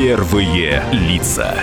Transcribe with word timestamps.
Первые 0.00 0.80
лица. 0.92 1.56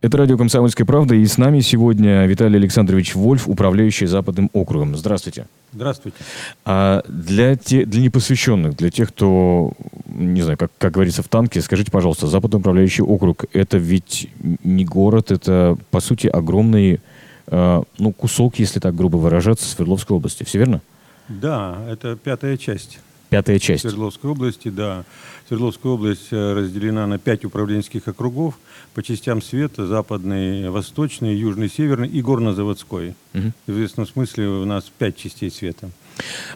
Это 0.00 0.16
радио 0.18 0.36
«Комсомольская 0.36 0.84
правда», 0.84 1.14
и 1.14 1.24
с 1.24 1.38
нами 1.38 1.60
сегодня 1.60 2.26
Виталий 2.26 2.56
Александрович 2.58 3.14
Вольф, 3.14 3.48
управляющий 3.48 4.06
Западным 4.06 4.50
округом. 4.52 4.96
Здравствуйте. 4.96 5.46
Здравствуйте. 5.72 6.16
А 6.64 7.04
для, 7.06 7.54
те, 7.54 7.84
для 7.84 8.02
непосвященных, 8.02 8.76
для 8.76 8.90
тех, 8.90 9.10
кто, 9.10 9.74
не 10.06 10.42
знаю, 10.42 10.58
как, 10.58 10.72
как 10.76 10.92
говорится 10.92 11.22
в 11.22 11.28
танке, 11.28 11.60
скажите, 11.60 11.92
пожалуйста, 11.92 12.26
Западный 12.26 12.58
управляющий 12.58 13.02
округ– 13.02 13.44
это 13.52 13.78
ведь 13.78 14.28
не 14.64 14.84
город, 14.84 15.30
это, 15.30 15.78
по 15.92 16.00
сути, 16.00 16.26
огромный 16.26 17.00
э, 17.46 17.82
ну, 17.98 18.12
кусок, 18.12 18.58
если 18.58 18.80
так 18.80 18.96
грубо 18.96 19.18
выражаться, 19.18 19.68
Свердловской 19.68 20.16
области. 20.16 20.42
Все 20.42 20.58
верно? 20.58 20.80
Да, 21.28 21.78
это 21.88 22.16
пятая 22.16 22.56
часть. 22.56 22.98
Пятая 23.30 23.60
часть. 23.60 23.82
Свердловской 23.82 24.30
области, 24.30 24.68
да. 24.68 25.04
Свердловская 25.46 25.92
область 25.92 26.28
э, 26.32 26.52
разделена 26.52 27.06
на 27.06 27.18
пять 27.18 27.44
управленческих 27.44 28.06
округов 28.08 28.58
по 28.92 29.02
частям 29.04 29.40
света, 29.40 29.86
западный, 29.86 30.68
восточный, 30.68 31.36
южный, 31.36 31.70
северный 31.70 32.08
и 32.08 32.20
горнозаводской. 32.22 33.14
Угу. 33.34 33.52
В 33.68 33.70
известном 33.70 34.06
смысле 34.06 34.48
у 34.48 34.64
нас 34.64 34.90
пять 34.98 35.16
частей 35.16 35.50
света. 35.50 35.90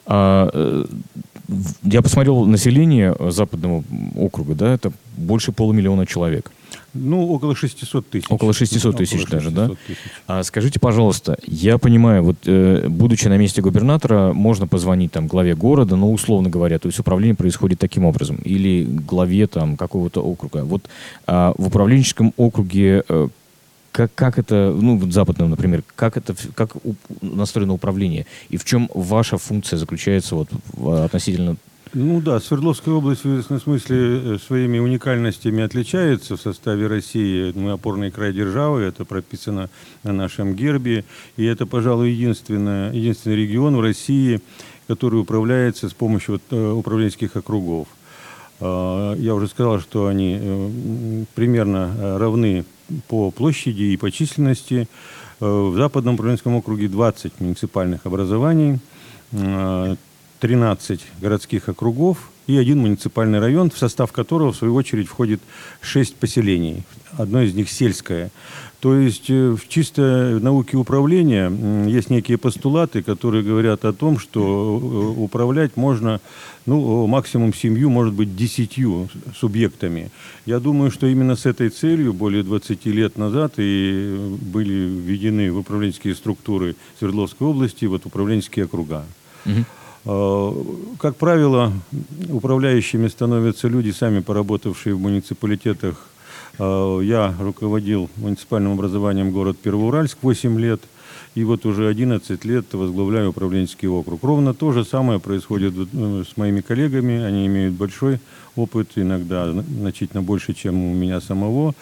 А, 0.04 0.50
э, 0.52 0.84
я 1.82 2.02
посмотрел 2.02 2.44
население 2.46 3.14
западного 3.30 3.84
округа, 4.16 4.54
да, 4.54 4.72
это 4.72 4.92
больше 5.16 5.52
полумиллиона 5.52 6.06
человек. 6.06 6.50
Ну, 6.94 7.28
около 7.28 7.56
600 7.56 8.08
тысяч. 8.08 8.26
Около 8.30 8.52
600 8.52 8.96
тысяч 8.96 9.22
около 9.22 9.30
даже, 9.30 9.50
600 9.50 9.54
да? 9.54 9.74
Тысяч. 9.86 9.98
А 10.26 10.42
скажите, 10.44 10.78
пожалуйста, 10.78 11.36
я 11.46 11.78
понимаю, 11.78 12.22
вот 12.22 12.36
э, 12.46 12.86
будучи 12.88 13.26
на 13.26 13.36
месте 13.36 13.62
губернатора, 13.62 14.32
можно 14.32 14.66
позвонить 14.66 15.12
там 15.12 15.26
главе 15.26 15.54
города, 15.56 15.96
ну, 15.96 16.12
условно 16.12 16.50
говоря, 16.50 16.78
то 16.78 16.86
есть 16.86 16.98
управление 16.98 17.34
происходит 17.34 17.80
таким 17.80 18.04
образом, 18.04 18.36
или 18.36 18.84
главе 18.84 19.46
там 19.46 19.76
какого-то 19.76 20.22
округа. 20.22 20.64
Вот 20.64 20.88
а 21.26 21.52
в 21.58 21.66
управленческом 21.66 22.32
округе 22.36 23.04
э, 23.08 23.28
как, 23.94 24.12
как 24.16 24.38
это, 24.40 24.76
ну, 24.76 24.98
в 24.98 25.12
западном, 25.12 25.50
например, 25.50 25.84
как 25.94 26.16
это, 26.16 26.34
как 26.56 26.72
настроено 27.22 27.74
управление, 27.74 28.26
и 28.48 28.56
в 28.56 28.64
чем 28.64 28.90
ваша 28.92 29.38
функция 29.38 29.78
заключается 29.78 30.34
вот 30.34 30.48
относительно 31.04 31.56
ну 31.96 32.20
да, 32.20 32.40
Свердловская 32.40 32.92
область 32.92 33.22
в 33.22 33.28
известном 33.28 33.60
смысле 33.60 33.96
э, 34.34 34.38
своими 34.44 34.80
уникальностями 34.80 35.62
отличается 35.62 36.36
в 36.36 36.40
составе 36.40 36.88
России. 36.88 37.52
Мы 37.54 37.70
опорный 37.70 38.10
край 38.10 38.32
державы, 38.32 38.80
это 38.80 39.04
прописано 39.04 39.70
на 40.02 40.12
нашем 40.12 40.56
гербе. 40.56 41.04
И 41.36 41.44
это, 41.44 41.66
пожалуй, 41.66 42.10
единственный, 42.10 42.92
единственный 42.96 43.36
регион 43.36 43.76
в 43.76 43.80
России, 43.80 44.40
который 44.88 45.20
управляется 45.20 45.88
с 45.88 45.92
помощью 45.92 46.32
вот, 46.32 46.42
э, 46.50 46.70
управленческих 46.72 47.36
округов. 47.36 47.86
А, 48.60 49.14
я 49.14 49.34
уже 49.34 49.48
сказал, 49.48 49.80
что 49.80 50.06
они 50.06 50.38
э, 50.40 51.24
примерно 51.34 52.18
равны 52.18 52.64
по 53.08 53.30
площади 53.30 53.82
и 53.82 53.96
по 53.96 54.10
численности. 54.10 54.88
В 55.40 55.76
Западном 55.76 56.14
управленческом 56.14 56.54
округе 56.54 56.88
20 56.88 57.40
муниципальных 57.40 58.06
образований, 58.06 58.78
13 59.32 61.00
городских 61.20 61.68
округов 61.68 62.30
и 62.46 62.56
один 62.56 62.78
муниципальный 62.80 63.40
район, 63.40 63.70
в 63.70 63.78
состав 63.78 64.12
которого, 64.12 64.52
в 64.52 64.56
свою 64.56 64.74
очередь, 64.74 65.08
входит 65.08 65.40
6 65.80 66.16
поселений. 66.16 66.84
Одно 67.16 67.42
из 67.42 67.54
них 67.54 67.70
сельское. 67.70 68.30
То 68.84 68.94
есть 68.94 69.30
э, 69.30 69.52
в 69.52 69.66
чисто 69.66 70.38
науке 70.42 70.76
управления 70.76 71.50
есть 71.88 72.10
некие 72.10 72.36
постулаты, 72.36 73.02
которые 73.02 73.42
говорят 73.42 73.86
о 73.86 73.94
том, 73.94 74.18
что 74.18 74.42
э, 74.42 75.20
управлять 75.22 75.78
можно 75.78 76.20
ну, 76.66 77.06
максимум 77.06 77.54
семью, 77.54 77.88
может 77.88 78.12
быть, 78.12 78.36
десятью 78.36 79.08
субъектами. 79.34 80.10
Я 80.44 80.60
думаю, 80.60 80.90
что 80.90 81.06
именно 81.06 81.34
с 81.34 81.46
этой 81.46 81.70
целью 81.70 82.12
более 82.12 82.42
20 82.42 82.84
лет 82.84 83.16
назад 83.16 83.54
и 83.56 84.36
были 84.52 84.74
введены 84.74 85.50
в 85.50 85.60
управленческие 85.60 86.14
структуры 86.14 86.76
Свердловской 86.98 87.46
области 87.46 87.86
вот 87.86 88.04
управленческие 88.04 88.66
округа. 88.66 89.06
Угу. 89.46 89.64
Э, 90.04 90.52
как 90.98 91.16
правило, 91.16 91.72
управляющими 92.28 93.08
становятся 93.08 93.66
люди, 93.66 93.92
сами 93.92 94.20
поработавшие 94.20 94.94
в 94.94 95.00
муниципалитетах. 95.00 96.10
Э, 96.58 97.00
я 97.02 97.34
руководил 97.38 98.10
муниципальным 98.16 98.72
образованием 98.72 99.30
город 99.30 99.58
Первоуральск 99.58 100.18
8 100.22 100.58
лет. 100.60 100.80
И 101.34 101.42
вот 101.42 101.66
уже 101.66 101.88
11 101.88 102.44
лет 102.44 102.72
возглавляю 102.74 103.30
управленческий 103.30 103.88
округ. 103.88 104.22
Ровно 104.22 104.54
то 104.54 104.70
же 104.72 104.84
самое 104.84 105.18
происходит 105.18 105.74
э, 105.76 106.24
с 106.28 106.36
моими 106.36 106.60
коллегами. 106.60 107.22
Они 107.22 107.46
имеют 107.46 107.74
большой 107.74 108.20
опыт, 108.56 108.90
иногда 108.94 109.52
значительно 109.52 110.22
больше, 110.22 110.54
чем 110.54 110.82
у 110.84 110.94
меня 110.94 111.20
самого. 111.20 111.74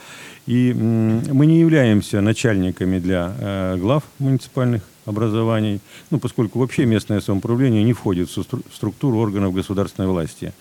И 0.47 0.72
мы 0.72 1.47
не 1.47 1.60
являемся 1.60 2.21
начальниками 2.21 2.99
для 2.99 3.77
глав 3.78 4.03
муниципальных 4.19 4.83
образований, 5.04 5.81
ну, 6.10 6.19
поскольку 6.19 6.59
вообще 6.59 6.87
местное 6.87 7.21
самоуправление 7.21 7.84
не 7.84 7.93
входит 7.93 8.28
в 8.28 8.75
структуру 8.75 9.19
органов 9.19 9.54
государственной 9.54 10.09
власти. 10.09 10.53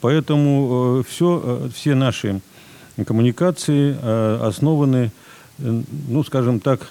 Поэтому 0.00 1.00
э, 1.00 1.02
все, 1.08 1.42
э, 1.42 1.68
все 1.74 1.94
наши 1.94 2.40
коммуникации 3.06 3.96
э, 4.00 4.38
основаны, 4.42 5.10
ну, 5.58 6.24
скажем 6.24 6.60
так, 6.60 6.88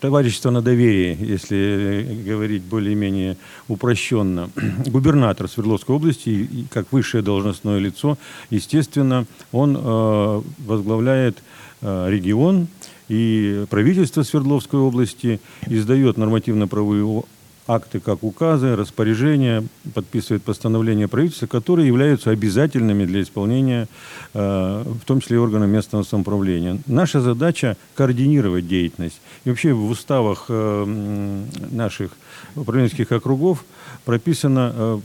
товарищество 0.00 0.50
на 0.50 0.60
доверии, 0.60 1.16
если 1.20 2.22
говорить 2.26 2.62
более-менее 2.62 3.36
упрощенно. 3.68 4.50
Губернатор 4.86 5.48
Свердловской 5.48 5.96
области, 5.96 6.66
как 6.70 6.92
высшее 6.92 7.22
должностное 7.22 7.78
лицо, 7.78 8.18
естественно, 8.50 9.26
он 9.52 10.44
возглавляет 10.58 11.38
регион, 11.80 12.68
и 13.08 13.64
правительство 13.70 14.22
Свердловской 14.22 14.80
области 14.80 15.40
издает 15.66 16.16
нормативно-правовые 16.16 17.24
акты, 17.66 18.00
как 18.00 18.22
указы, 18.22 18.76
распоряжения, 18.76 19.64
подписывает 19.94 20.42
постановления 20.42 21.08
правительства, 21.08 21.46
которые 21.46 21.86
являются 21.86 22.30
обязательными 22.30 23.04
для 23.04 23.22
исполнения, 23.22 23.88
э, 24.34 24.84
в 24.84 25.04
том 25.04 25.20
числе 25.20 25.36
и 25.36 25.40
органов 25.40 25.68
местного 25.68 26.02
самоуправления. 26.02 26.78
Наша 26.86 27.20
задача– 27.20 27.76
координировать 27.94 28.68
деятельность. 28.68 29.20
И 29.44 29.50
вообще 29.50 29.72
в 29.72 29.90
уставах 29.90 30.46
э, 30.48 31.34
наших 31.70 32.12
управленческих 32.54 33.10
округов 33.12 33.64
прописано 34.04 34.72
э, 34.74 34.98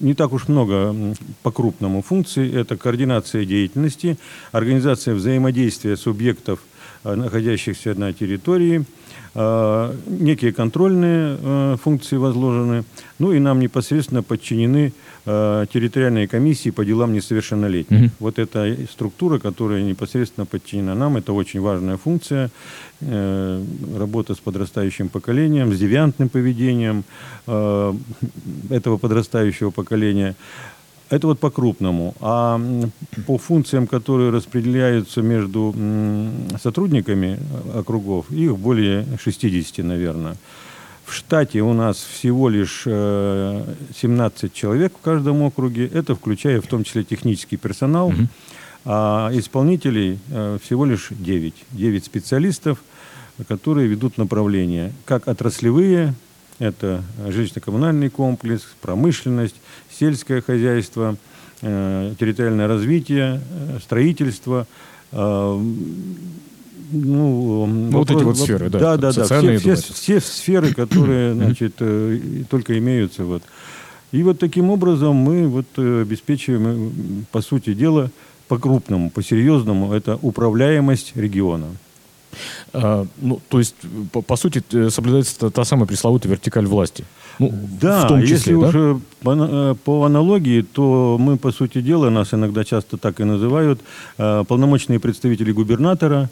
не 0.00 0.14
так 0.14 0.32
уж 0.32 0.48
много 0.48 0.94
по-крупному 1.42 2.02
функций. 2.02 2.50
Это 2.52 2.76
координация 2.76 3.44
деятельности, 3.44 4.18
организация 4.52 5.14
взаимодействия 5.14 5.96
субъектов– 5.96 6.60
находящихся 7.04 7.94
на 7.94 8.12
территории. 8.12 8.84
Э, 9.40 9.94
некие 10.08 10.52
контрольные 10.52 11.38
э, 11.40 11.76
функции 11.80 12.16
возложены. 12.16 12.82
Ну 13.20 13.32
и 13.32 13.38
нам 13.38 13.60
непосредственно 13.60 14.22
подчинены 14.22 14.92
территориальные 15.24 16.26
комиссии 16.26 16.70
по 16.70 16.86
делам 16.86 17.12
несовершеннолетних. 17.12 18.00
Угу. 18.00 18.10
Вот 18.18 18.38
эта 18.38 18.74
структура, 18.90 19.38
которая 19.38 19.82
непосредственно 19.82 20.46
подчинена 20.46 20.94
нам, 20.94 21.18
это 21.18 21.34
очень 21.34 21.60
важная 21.60 21.98
функция. 21.98 22.50
Работа 23.02 24.34
с 24.34 24.38
подрастающим 24.38 25.10
поколением, 25.10 25.74
с 25.74 25.78
девиантным 25.78 26.30
поведением 26.30 27.04
этого 27.46 28.96
подрастающего 28.96 29.70
поколения. 29.70 30.34
Это 31.10 31.26
вот 31.26 31.38
по-крупному. 31.38 32.14
А 32.20 32.60
по 33.26 33.38
функциям, 33.38 33.86
которые 33.86 34.30
распределяются 34.30 35.22
между 35.22 35.74
сотрудниками 36.62 37.38
э, 37.38 37.78
округов, 37.80 38.30
их 38.30 38.58
более 38.58 39.06
60, 39.22 39.84
наверное. 39.84 40.36
В 41.06 41.14
штате 41.14 41.62
у 41.62 41.72
нас 41.72 41.96
всего 41.96 42.50
лишь 42.50 42.82
17 42.82 44.44
э, 44.44 44.48
человек 44.52 44.92
в 44.98 45.00
каждом 45.02 45.40
округе. 45.40 45.86
Это 45.86 46.14
включая 46.14 46.60
в 46.60 46.66
том 46.66 46.84
числе 46.84 47.04
технический 47.04 47.56
персонал. 47.56 48.08
Угу. 48.08 48.28
А 48.84 49.30
исполнителей 49.32 50.18
э, 50.30 50.58
всего 50.62 50.84
лишь 50.84 51.08
9. 51.10 51.54
9 51.72 52.04
специалистов, 52.04 52.82
которые 53.48 53.88
ведут 53.88 54.18
направления. 54.18 54.92
Как 55.06 55.26
отраслевые, 55.26 56.14
это 56.58 57.02
жилищно-коммунальный 57.26 58.10
комплекс, 58.10 58.62
промышленность, 58.80 59.56
сельское 59.90 60.40
хозяйство, 60.40 61.16
э, 61.62 62.14
территориальное 62.18 62.68
развитие, 62.68 63.40
э, 63.50 63.78
строительство. 63.82 64.66
Э, 65.12 65.60
ну, 66.90 67.66
ну 67.66 67.90
вот 67.98 68.10
эти 68.10 68.22
вот 68.22 68.38
сферы, 68.38 68.70
да. 68.70 68.78
Да, 68.78 68.96
да, 68.96 69.12
да. 69.12 69.24
Все, 69.24 69.58
все, 69.58 69.74
все 69.76 70.20
сферы, 70.20 70.72
которые, 70.72 71.34
значит, 71.34 71.74
только 72.48 72.78
имеются. 72.78 73.24
Вот. 73.24 73.42
И 74.10 74.22
вот 74.22 74.38
таким 74.38 74.70
образом 74.70 75.14
мы 75.14 75.46
вот 75.48 75.66
обеспечиваем, 75.76 77.26
по 77.30 77.42
сути 77.42 77.74
дела, 77.74 78.10
по-крупному, 78.48 79.10
по-серьезному, 79.10 79.92
это 79.92 80.18
управляемость 80.22 81.12
региона. 81.14 81.66
А, 82.72 83.06
ну, 83.20 83.40
то 83.48 83.58
есть, 83.58 83.74
по, 84.12 84.22
по 84.22 84.36
сути, 84.36 84.62
соблюдается 84.90 85.38
та, 85.38 85.50
та 85.50 85.64
самая 85.64 85.86
пресловутая 85.86 86.32
вертикаль 86.32 86.66
власти. 86.66 87.04
Ну, 87.38 87.52
да, 87.80 88.04
в 88.04 88.08
том 88.08 88.22
числе, 88.22 88.36
если 88.36 88.52
да? 88.52 88.68
уже 88.68 89.00
по, 89.22 89.34
э, 89.34 89.74
по 89.84 90.04
аналогии, 90.04 90.62
то 90.62 91.16
мы, 91.20 91.36
по 91.36 91.52
сути 91.52 91.80
дела, 91.80 92.10
нас 92.10 92.34
иногда 92.34 92.64
часто 92.64 92.96
так 92.96 93.20
и 93.20 93.24
называют, 93.24 93.80
э, 94.18 94.44
полномочные 94.48 94.98
представители 94.98 95.52
губернатора 95.52 96.30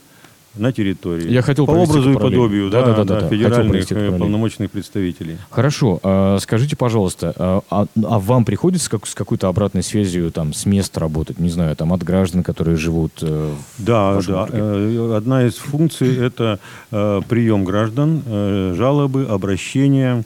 на 0.57 0.73
территории. 0.73 1.31
Я 1.31 1.43
хотел 1.43 1.67
по 1.67 1.73
образу 1.73 2.11
и 2.13 2.15
подобию 2.15 2.71
да, 2.71 2.83
Да, 2.83 2.87
да, 2.87 2.97
да, 2.97 3.05
да, 3.05 3.21
да, 3.21 3.29
федеральных 3.29 3.91
э, 3.93 4.19
полномочных 4.19 4.71
представителей. 4.71 5.37
Хорошо. 5.51 6.01
А, 6.03 6.39
скажите, 6.41 6.77
пожалуйста, 6.77 7.35
а, 7.37 7.61
а- 7.71 7.87
а 8.05 8.19
вам 8.19 8.45
приходится 8.45 8.91
как, 8.91 9.07
с 9.07 9.15
какой-то 9.15 9.49
обратной 9.49 9.83
связью 9.83 10.31
там, 10.31 10.53
с 10.53 10.67
мест 10.67 10.97
работать? 10.99 11.39
Не 11.39 11.51
знаю, 11.51 11.77
там, 11.77 11.93
от 11.93 12.03
граждан, 12.03 12.43
которые 12.43 12.77
живут 12.77 13.13
э, 13.23 13.53
в 13.79 13.85
Да, 13.85 14.21
да. 14.27 14.43
округе? 14.45 14.63
Э, 14.63 15.17
Одна 15.17 15.47
из 15.47 15.55
функций– 15.55 16.17
это 16.27 16.59
э, 16.91 17.21
прием 17.29 17.65
граждан, 17.65 18.23
э, 18.27 18.75
жалобы, 18.77 19.25
обращения, 19.25 20.25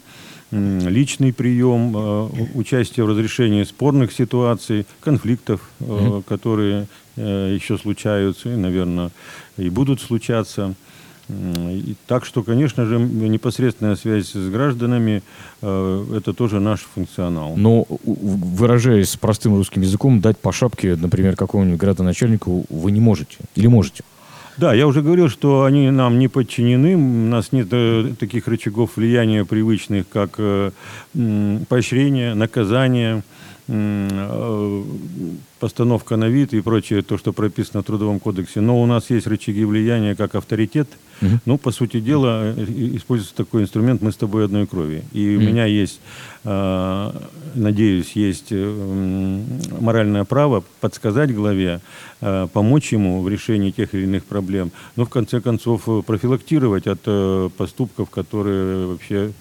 личный 0.52 1.32
прием, 1.32 1.94
участие 2.54 3.06
в 3.06 3.08
разрешении 3.08 3.62
спорных 3.62 4.12
ситуаций, 4.12 4.84
конфликтов, 5.00 5.60
которые 6.26 6.88
еще 7.20 7.78
случаются 7.78 8.52
и, 8.52 8.56
наверное, 8.56 9.10
и 9.56 9.68
будут 9.70 10.00
случаться. 10.00 10.74
И 11.28 11.94
так 12.06 12.24
что, 12.24 12.42
конечно 12.42 12.86
же, 12.86 12.98
непосредственная 12.98 13.94
связь 13.94 14.32
с 14.32 14.50
гражданами 14.50 15.22
э,– 15.62 16.06
это 16.16 16.32
тоже 16.32 16.58
наш 16.58 16.80
функционал. 16.80 17.54
Но, 17.56 17.86
выражаясь 18.04 19.16
простым 19.16 19.54
русским 19.54 19.82
языком, 19.82 20.20
дать 20.20 20.38
по 20.38 20.50
шапке, 20.50 20.96
например, 20.96 21.36
какому-нибудь 21.36 21.78
градоначальнику 21.78 22.64
вы 22.68 22.90
не 22.90 23.00
можете. 23.00 23.36
Или 23.54 23.68
можете? 23.68 24.02
Да, 24.56 24.74
я 24.74 24.86
уже 24.86 25.00
говорил, 25.00 25.28
что 25.28 25.64
они 25.64 25.90
нам 25.90 26.18
не 26.18 26.28
подчинены. 26.28 26.94
У 26.94 26.98
нас 26.98 27.52
нет 27.52 27.68
э, 27.70 28.12
таких 28.18 28.46
рычагов 28.48 28.96
влияния 28.96 29.44
привычных, 29.44 30.08
как 30.08 30.34
э, 30.38 30.70
поощрение, 31.68 32.34
наказание, 32.34 33.22
э, 33.68 34.82
постановка 35.60 36.16
на 36.16 36.28
вид 36.28 36.54
и 36.54 36.60
прочее, 36.60 37.02
то, 37.02 37.18
что 37.18 37.32
прописано 37.32 37.82
в 37.82 37.86
Трудовом 37.86 38.18
кодексе. 38.18 38.60
Но 38.60 38.82
у 38.82 38.86
нас 38.86 39.10
есть 39.10 39.26
рычаги 39.26 39.64
влияния, 39.64 40.16
как 40.16 40.34
авторитет. 40.34 40.88
Мгм. 41.20 41.40
Ну, 41.44 41.58
по 41.58 41.70
сути 41.70 42.00
дела, 42.00 42.54
э, 42.56 42.64
используется 42.96 43.36
такой 43.36 43.62
инструмент 43.62 44.02
«мы 44.02 44.10
с 44.10 44.16
тобой 44.16 44.44
одной 44.46 44.66
крови». 44.66 45.02
И 45.12 45.36
у 45.36 45.40
Мгм. 45.40 45.48
меня 45.48 45.66
есть, 45.66 46.00
э, 46.44 47.12
надеюсь, 47.54 48.12
есть 48.16 48.46
э, 48.50 49.40
моральное 49.80 50.24
право 50.24 50.64
подсказать 50.80 51.34
главе, 51.34 51.80
э, 52.22 52.48
помочь 52.52 52.92
ему 52.92 53.22
в 53.22 53.28
решении 53.28 53.70
тех 53.70 53.94
или 53.94 54.04
иных 54.04 54.24
проблем, 54.24 54.72
но 54.96 55.04
в 55.04 55.10
конце 55.10 55.40
концов 55.42 55.82
э, 55.86 56.02
профилактировать 56.06 56.86
от 56.86 57.00
э, 57.06 57.50
поступков, 57.56 58.08
которые 58.08 58.86
вообще 58.86 59.32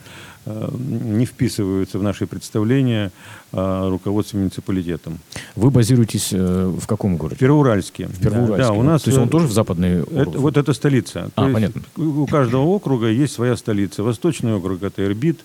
не 0.46 1.26
вписываются 1.26 2.00
в 2.00 2.04
наши 2.04 2.26
представления 2.26 3.12
о 3.52 3.90
руководстве 3.90 4.40
муниципалитетом. 4.40 5.20
Вы 5.56 5.72
базируетесь 5.72 6.30
э, 6.34 6.68
в 6.68 6.86
каком 6.86 7.18
городе? 7.18 7.38
Первоуральске. 7.40 8.08
В 8.08 8.20
Первоуральске. 8.20 8.64
Да, 8.64 8.72
у 8.74 8.84
нас 8.84 9.04
То 9.04 9.10
есть 9.10 9.20
он 9.20 9.28
э, 9.28 9.32
тоже 9.32 9.48
в 9.48 9.52
западный 9.52 10.02
это, 10.02 10.22
округ? 10.22 10.36
вот 10.36 10.58
это 10.58 10.74
столица. 10.74 11.30
А, 11.36 11.48
То 11.48 11.54
понятно. 11.54 11.82
У 11.98 12.26
каждого 12.28 12.64
округа 12.64 13.08
есть 13.08 13.34
своя 13.34 13.56
столица. 13.56 14.04
Восточный 14.04 14.54
округ 14.54 14.84
это 14.84 15.04
Ирбит, 15.06 15.40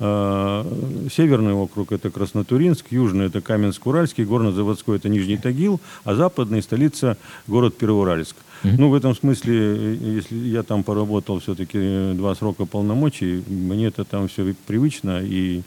э, 0.00 0.64
северный 1.14 1.52
округ 1.52 1.92
это 1.92 2.10
Краснотуринск, 2.10 2.86
южный 2.90 3.26
это 3.26 3.40
Каменск-Уральский, 3.40 4.24
горно-заводской 4.24 4.96
это 4.96 5.08
Нижний 5.08 5.36
Тагил, 5.36 5.80
а 6.04 6.14
западный 6.14 6.62
столица 6.62 7.16
город 7.46 7.76
Первоуральск. 7.76 8.36
Ну, 8.62 8.88
в 8.88 8.94
этом 8.94 9.14
смысле, 9.14 9.54
э, 9.54 9.96
если 10.16 10.36
я 10.36 10.62
там 10.62 10.82
поработал 10.82 11.38
все-таки 11.40 12.12
два 12.14 12.34
срока 12.34 12.64
полномочий, 12.64 13.44
мне 13.46 13.86
это 13.86 14.04
там 14.04 14.28
все 14.28 14.54
привычно, 14.66 15.20
и, 15.22 15.58
э, 15.58 15.62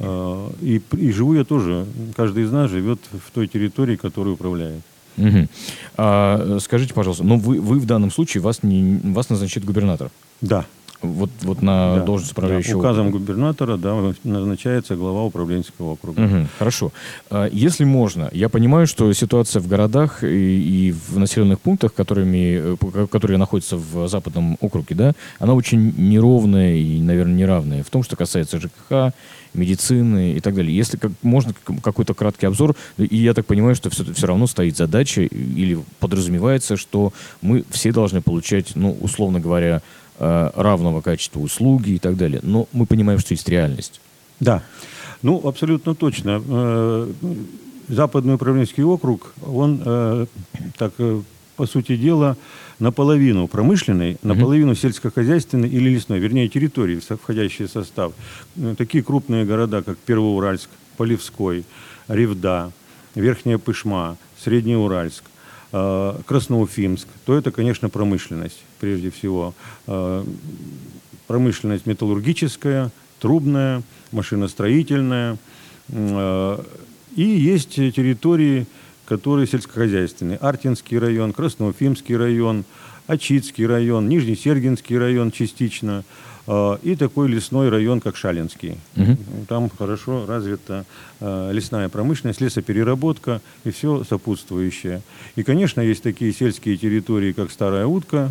и, 0.00 0.80
и 0.92 1.12
живу 1.12 1.34
я 1.34 1.44
тоже. 1.44 1.86
Каждый 2.16 2.44
из 2.44 2.52
нас 2.52 2.70
живет 2.70 3.00
в 3.12 3.30
той 3.32 3.48
территории, 3.48 3.96
которую 3.96 4.34
управляет. 4.34 4.82
Мгм. 5.16 5.48
А, 5.96 6.56
э, 6.56 6.58
скажите, 6.60 6.94
пожалуйста, 6.94 7.24
ну 7.24 7.38
вы, 7.38 7.60
вы 7.60 7.78
в 7.80 7.86
данном 7.86 8.10
случае, 8.10 8.40
вас, 8.40 8.62
не, 8.62 9.00
вас 9.12 9.28
назначит 9.28 9.64
губернатор? 9.64 10.10
Да. 10.40 10.64
Вот, 11.00 11.30
вот 11.42 11.62
на 11.62 11.96
Да, 11.96 12.02
должность 12.04 12.34
да. 12.34 12.40
управляющего 12.40 12.78
Указом 12.80 13.06
округа. 13.08 13.18
губернатора 13.24 13.76
да, 13.76 13.94
назначается 14.24 14.96
глава 14.96 15.22
управленческого 15.24 15.92
округа. 15.92 16.20
Мгм, 16.22 16.48
хорошо. 16.58 16.92
А, 17.30 17.48
Если 17.52 17.84
можно, 17.84 18.28
я 18.32 18.48
понимаю, 18.48 18.86
что 18.88 19.12
ситуация 19.12 19.60
в 19.62 19.68
городах 19.68 20.24
и, 20.24 20.88
и 20.88 20.92
в 20.92 21.16
населенных 21.18 21.60
пунктах, 21.60 21.94
которыми, 21.94 22.74
э, 22.74 23.06
которые 23.10 23.38
находятся 23.38 23.76
в 23.76 24.08
западном 24.08 24.56
округе, 24.60 24.94
да, 24.96 25.12
она 25.38 25.54
очень 25.54 25.94
неровная 25.96 26.74
и, 26.74 27.00
наверное, 27.00 27.34
неравная 27.34 27.82
в 27.84 27.90
том, 27.90 28.02
что 28.02 28.16
касается 28.16 28.58
ЖКХ, 28.58 29.12
медицины 29.54 30.32
и 30.32 30.40
так 30.40 30.54
далее. 30.54 30.76
Если 30.76 30.96
как, 30.96 31.12
можно 31.22 31.54
как- 31.64 31.80
какой-то 31.80 32.12
краткий 32.14 32.46
обзор, 32.46 32.74
и 32.98 33.16
я 33.16 33.34
так 33.34 33.46
понимаю, 33.46 33.74
что 33.76 33.88
все, 33.90 34.04
все 34.12 34.26
равно 34.26 34.46
стоит 34.46 34.76
задача 34.76 35.22
или 35.22 35.78
подразумевается, 36.00 36.76
что 36.76 37.12
мы 37.40 37.64
все 37.70 37.92
должны 37.92 38.20
получать, 38.20 38.72
ну, 38.74 38.96
условно 39.00 39.40
говоря, 39.40 39.80
равного 40.18 41.00
качества 41.00 41.40
услуги 41.40 41.90
и 41.92 41.98
так 41.98 42.16
далее. 42.16 42.40
Но 42.42 42.68
мы 42.72 42.86
понимаем, 42.86 43.18
что 43.18 43.34
есть 43.34 43.48
реальность. 43.48 44.00
Да. 44.40 44.62
Ну, 45.22 45.46
абсолютно 45.46 45.94
точно. 45.94 46.42
Э, 46.46 47.12
Западный 47.88 48.34
управленческий 48.34 48.82
округ, 48.84 49.32
он, 49.46 49.80
э, 49.84 50.26
так, 50.76 50.92
э, 50.98 51.22
по 51.56 51.66
сути 51.66 51.96
дела, 51.96 52.36
наполовину 52.78 53.48
промышленный, 53.48 54.18
наполовину 54.22 54.74
сельскохозяйственный 54.74 55.68
или 55.70 55.88
лесной, 55.88 56.18
вернее, 56.18 56.48
территории, 56.48 57.00
входящие 57.00 57.66
в 57.66 57.70
состав. 57.70 58.12
Э, 58.56 58.74
Такие 58.76 59.02
крупные 59.02 59.46
города, 59.46 59.82
как 59.82 59.96
Первоуральск, 59.98 60.68
Полевской, 60.98 61.64
Ревда, 62.08 62.72
Верхняя 63.14 63.56
Пышма, 63.56 64.18
Среднеуральск, 64.44 65.24
э, 65.24 65.27
Красноуфимск, 65.70 67.08
то 67.26 67.36
это, 67.36 67.50
конечно, 67.50 67.88
промышленность, 67.88 68.62
прежде 68.80 69.10
всего. 69.10 69.54
Э, 69.86 70.24
Промышленность 71.26 71.84
металлургическая, 71.84 72.90
трубная, 73.20 73.82
машиностроительная. 74.12 75.36
Э, 75.90 76.58
И 77.16 77.22
есть 77.22 77.74
территории, 77.74 78.66
которые 79.04 79.46
сельскохозяйственные. 79.46 80.38
Артинский 80.38 80.98
район, 80.98 81.32
Красноуфимский 81.32 82.16
район, 82.16 82.64
Ачитский 83.08 83.66
район, 83.66 84.08
Нижнесергинский 84.08 84.96
район 84.98 85.32
частично. 85.32 86.04
э, 86.46 86.76
И 86.82 86.94
такой 86.94 87.28
лесной 87.28 87.70
район, 87.70 88.00
как 88.00 88.16
Шалинский. 88.16 88.76
Мгм. 88.96 89.16
Там 89.48 89.70
хорошо 89.70 90.26
развита 90.26 90.84
э, 91.20 91.50
лесная 91.52 91.88
промышленность, 91.88 92.40
лесопереработка 92.42 93.40
и 93.64 93.70
все 93.70 94.04
сопутствующее. 94.04 95.00
И, 95.36 95.42
конечно, 95.42 95.80
есть 95.80 96.02
такие 96.02 96.32
сельские 96.32 96.76
территории, 96.76 97.32
как 97.32 97.50
Старая 97.50 97.86
Утка, 97.86 98.30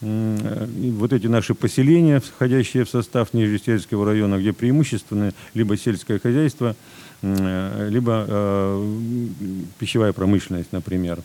э, 0.00 0.68
и 0.80 0.90
вот 0.92 1.12
эти 1.12 1.26
наши 1.26 1.54
поселения, 1.54 2.20
входящие 2.20 2.84
в 2.84 2.88
состав 2.90 3.34
Нижнесельского 3.34 4.06
района, 4.06 4.38
где 4.38 4.52
преимущественно 4.52 5.32
либо 5.54 5.76
сельское 5.76 6.18
хозяйство, 6.20 6.76
либо 7.22 8.24
э, 8.28 8.96
пищевая 9.78 10.12
промышленность, 10.12 10.72
например. 10.72 11.18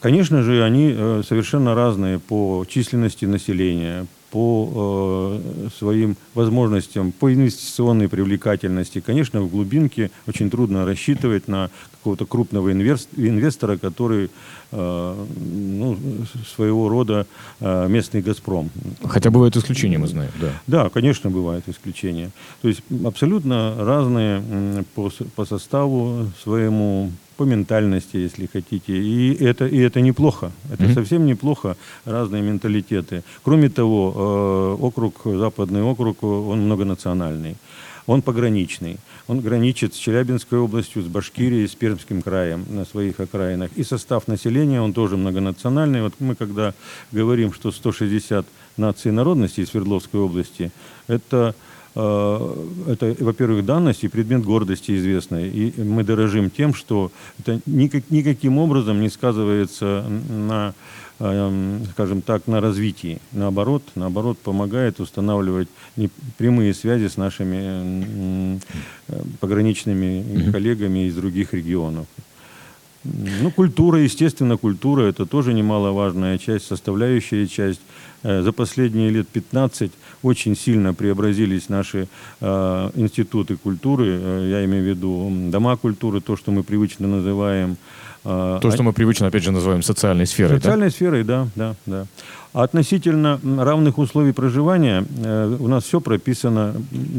Конечно 0.00 0.42
же, 0.42 0.64
они 0.64 0.94
э, 0.96 1.22
совершенно 1.26 1.74
разные 1.74 2.18
по 2.18 2.64
численности 2.68 3.26
населения, 3.26 4.06
по 4.30 5.38
э, 5.42 5.68
своим 5.76 6.16
возможностям, 6.34 7.12
по 7.12 7.32
инвестиционной 7.32 8.08
привлекательности. 8.08 9.00
Конечно, 9.00 9.42
в 9.42 9.50
глубинке 9.50 10.10
очень 10.26 10.50
трудно 10.50 10.86
рассчитывать 10.86 11.48
на 11.48 11.70
какого-то 11.90 12.26
крупного 12.26 12.72
инвес- 12.72 13.08
инвестора, 13.16 13.76
который 13.76 14.30
э, 14.72 15.26
ну, 15.36 15.98
своего 16.54 16.88
рода 16.88 17.26
э, 17.60 17.88
местный 17.88 18.22
«Газпром». 18.22 18.70
Хотя 19.04 19.30
бывают 19.30 19.56
исключения, 19.56 19.98
мы 19.98 20.06
знаем, 20.06 20.30
да. 20.40 20.52
Да, 20.66 20.88
конечно, 20.88 21.28
бывают 21.28 21.64
исключения. 21.68 22.30
То 22.62 22.68
есть 22.68 22.82
абсолютно 23.04 23.74
разные 23.78 24.42
по 24.94 25.44
составу 25.44 26.26
своему, 26.42 27.10
по 27.40 27.44
ментальности, 27.44 28.18
если 28.18 28.46
хотите. 28.52 28.92
И 28.92 29.34
это, 29.44 29.66
и 29.66 29.78
это 29.78 30.02
неплохо. 30.02 30.50
Это 30.70 30.82
Мгм. 30.84 30.94
совсем 30.94 31.24
неплохо, 31.26 31.74
разные 32.04 32.42
менталитеты. 32.42 33.22
Кроме 33.42 33.68
того, 33.70 34.12
э, 34.14 34.84
округ, 34.84 35.14
западный 35.24 35.82
округ, 35.82 36.22
он 36.22 36.60
многонациональный. 36.66 37.56
Он 38.06 38.20
пограничный. 38.20 38.96
Он 39.28 39.40
граничит 39.40 39.94
с 39.94 39.96
Челябинской 39.96 40.58
областью, 40.58 41.02
с 41.02 41.06
Башкирией, 41.06 41.66
с 41.66 41.74
Пермским 41.74 42.20
краем 42.22 42.64
на 42.68 42.84
своих 42.84 43.20
окраинах. 43.20 43.70
И 43.78 43.84
состав 43.84 44.28
населения, 44.28 44.82
он 44.82 44.92
тоже 44.92 45.16
многонациональный. 45.16 46.02
Вот 46.02 46.12
мы 46.20 46.34
когда 46.34 46.74
говорим, 47.12 47.52
что 47.54 47.70
160 47.72 48.44
наций 48.76 49.12
и 49.12 49.14
народностей 49.14 49.64
Свердловской 49.66 50.20
области, 50.20 50.70
это, 51.08 51.54
это 51.94 53.16
во-первых, 53.18 53.64
данность 53.64 54.04
и 54.04 54.08
предмет 54.08 54.44
гордости 54.44 54.96
известный. 54.96 55.48
И 55.48 55.82
мы 55.82 56.04
дорожим 56.04 56.50
тем, 56.50 56.72
что 56.72 57.10
это 57.38 57.60
никак, 57.66 58.10
никаким 58.10 58.58
образом 58.58 59.00
не 59.00 59.08
сказывается 59.08 60.04
на 60.28 60.74
эм, 61.18 61.84
скажем 61.92 62.22
так, 62.22 62.46
на 62.46 62.60
развитии. 62.60 63.20
Наоборот, 63.32 63.82
наоборот, 63.94 64.38
помогает 64.38 65.00
устанавливать 65.00 65.68
прямые 66.38 66.74
связи 66.74 67.08
с 67.08 67.16
нашими 67.16 68.60
пограничными 69.40 70.50
коллегами 70.52 71.06
из 71.06 71.16
других 71.16 71.52
регионов. 71.52 72.06
Ну, 73.04 73.50
культура, 73.50 73.98
естественно, 73.98 74.58
культура– 74.58 75.02
это 75.08 75.24
тоже 75.24 75.54
немаловажная 75.54 76.36
часть, 76.36 76.66
составляющая 76.66 77.46
часть. 77.46 77.80
Э, 78.22 78.42
за 78.42 78.52
последние 78.52 79.08
лет 79.08 79.26
15 79.28 79.90
очень 80.22 80.54
сильно 80.54 80.92
преобразились 80.92 81.70
наши 81.70 82.08
э, 82.40 82.90
институты 82.94 83.56
культуры, 83.56 84.06
э, 84.06 84.48
я 84.50 84.64
имею 84.66 84.84
в 84.84 84.86
виду 84.86 85.30
дома 85.50 85.76
культуры, 85.78 86.20
то, 86.20 86.36
что 86.36 86.50
мы 86.50 86.62
привычно 86.62 87.08
называем 87.08 87.78
То, 88.22 88.70
что 88.70 88.82
мы 88.82 88.92
привычно, 88.92 89.28
опять 89.28 89.42
же, 89.42 89.50
называем 89.50 89.82
социальной 89.82 90.26
сферой. 90.26 90.58
Социальной 90.58 90.88
да? 90.88 90.92
сферой, 90.92 91.24
да, 91.24 91.48
да, 91.56 91.74
да. 91.86 92.06
А 92.52 92.64
относительно 92.64 93.40
равных 93.42 93.98
условий 93.98 94.32
проживания, 94.32 95.06
э, 95.18 95.56
у 95.60 95.68
нас 95.68 95.84
все 95.84 96.00
прописано. 96.00 96.74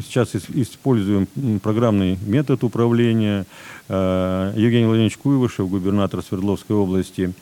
Сейчас 0.05 0.35
используем 0.35 1.27
программный 1.63 2.19
метод 2.25 2.65
управления. 2.65 3.45
Э, 3.87 4.51
Евгений 4.57 4.85
Владимирович 4.85 5.17
Куевышев, 5.17 5.69
губернатор 5.69 6.21
Свердловской 6.21 6.75
области, 6.75 7.33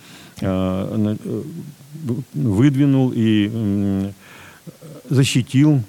э, 0.41 1.15
выдвинул 2.33 3.11
и 3.15 4.11
защитил 5.09 5.81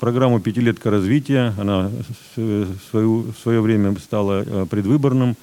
программу 0.00 0.40
«Пятилетка 0.40 0.90
развития». 0.90 1.54
Она 1.56 1.90
в, 2.34 2.66
свое 3.40 3.60
время 3.60 3.94
стала 4.00 4.66
предвыборным 4.68 5.36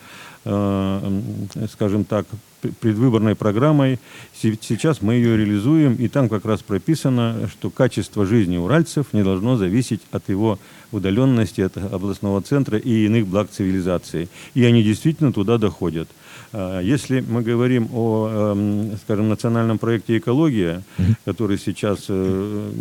скажем 0.44 2.04
так, 2.04 2.26
предвыборной 2.80 3.36
программой. 3.36 4.00
Сейчас 4.34 5.02
мы 5.02 5.16
ее 5.16 5.38
реализуем, 5.38 5.96
и 5.96 6.08
там 6.08 6.30
как 6.30 6.46
раз 6.46 6.62
прописано, 6.62 7.50
что 7.52 7.70
качество 7.70 8.26
жизни 8.26 8.58
уральцев 8.58 9.14
не 9.14 9.24
должно 9.24 9.56
зависеть 9.58 10.02
от 10.12 10.30
его 10.30 10.60
удаленности 10.92 11.62
от 11.62 11.78
областного 11.78 12.42
центра 12.42 12.78
и 12.78 13.06
иных 13.06 13.28
благ 13.28 13.50
цивилизации. 13.50 14.28
И 14.54 14.64
они 14.64 14.84
действительно 14.84 15.32
туда 15.34 15.58
доходят. 15.58 16.10
А, 16.54 16.82
если 16.82 17.20
мы 17.22 17.42
говорим 17.42 17.90
о, 17.92 18.30
эм, 18.30 18.98
скажем, 18.98 19.28
национальном 19.28 19.80
проекте 19.80 20.18
«Экология», 20.18 20.84
который 21.26 21.58
сейчас 21.58 22.06
э, 22.10 22.72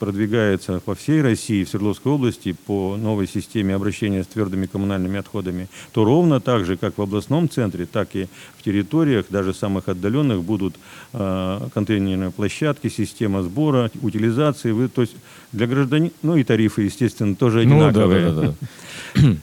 продвигается 0.00 0.80
по 0.80 0.96
всей 0.96 1.22
России, 1.22 1.62
в 1.62 1.68
Свердловской 1.68 2.10
области, 2.10 2.56
по 2.66 2.96
новой 2.96 3.28
системе 3.28 3.76
обращения 3.76 4.24
с 4.24 4.26
твердыми 4.26 4.66
коммунальными 4.66 5.18
отходами, 5.20 5.68
то 5.92 6.04
ровно 6.04 6.40
так 6.40 6.64
же, 6.64 6.76
как 6.76 6.98
в 6.98 7.02
областном 7.02 7.48
центре, 7.48 7.86
так 7.86 8.16
и 8.16 8.26
в 8.58 8.64
территориях, 8.64 9.26
даже 9.30 9.54
самых 9.54 9.88
отдаленных, 9.88 10.42
будут 10.42 10.74
э, 11.12 11.68
контейнерные 11.72 12.32
площадки, 12.32 12.88
система 12.88 13.44
сбора, 13.44 13.92
утилизации. 14.02 14.88
То 14.88 15.02
есть 15.02 15.14
для 15.52 15.66
граждан, 15.68 16.10
ну 16.22 16.36
и 16.36 16.42
тарифы, 16.42 16.82
естественно, 16.82 17.36
тоже 17.36 17.60
одинаковые. 17.60 18.30
Ну, 18.30 18.34
да, 18.34 18.42
да, 18.42 18.48
да. 18.48 18.54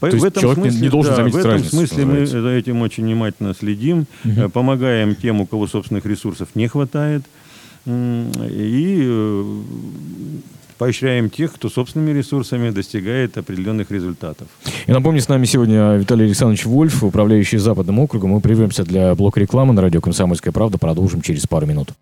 В 0.00 0.24
этом 0.24 0.54
смысле, 0.54 0.80
не 0.80 0.88
должен 0.88 1.14
да, 1.14 1.24
в 1.24 1.36
этом 1.36 1.62
смысле 1.62 2.04
мы 2.04 2.26
за 2.26 2.48
этим 2.48 2.80
очень 2.80 3.04
внимательно 3.04 3.54
следим, 3.54 3.77
угу. 4.24 4.48
помогаем 4.50 5.14
тем, 5.14 5.40
у 5.40 5.46
кого 5.46 5.66
собственных 5.66 6.06
ресурсов 6.06 6.48
не 6.54 6.68
хватает, 6.68 7.22
и 7.86 8.98
э, 9.00 9.56
поощряем 10.78 11.28
тех, 11.28 11.52
кто 11.54 11.68
собственными 11.68 12.16
ресурсами 12.16 12.70
достигает 12.70 13.36
определенных 13.36 13.90
результатов. 13.90 14.48
И 14.86 14.92
напомню, 14.92 15.20
с 15.20 15.28
нами 15.28 15.44
сегодня 15.44 15.96
Виталий 15.96 16.26
Александрович 16.26 16.64
Вольф, 16.64 17.02
управляющий 17.02 17.58
Западным 17.58 17.98
округом. 17.98 18.30
Мы 18.30 18.40
прервемся 18.40 18.84
для 18.84 19.14
блока 19.14 19.40
рекламы 19.40 19.74
на 19.74 19.82
радио 19.82 20.00
«Комсомольская 20.00 20.52
правда». 20.52 20.78
Продолжим 20.78 21.20
через 21.20 21.46
пару 21.46 21.66
минут. 21.66 21.92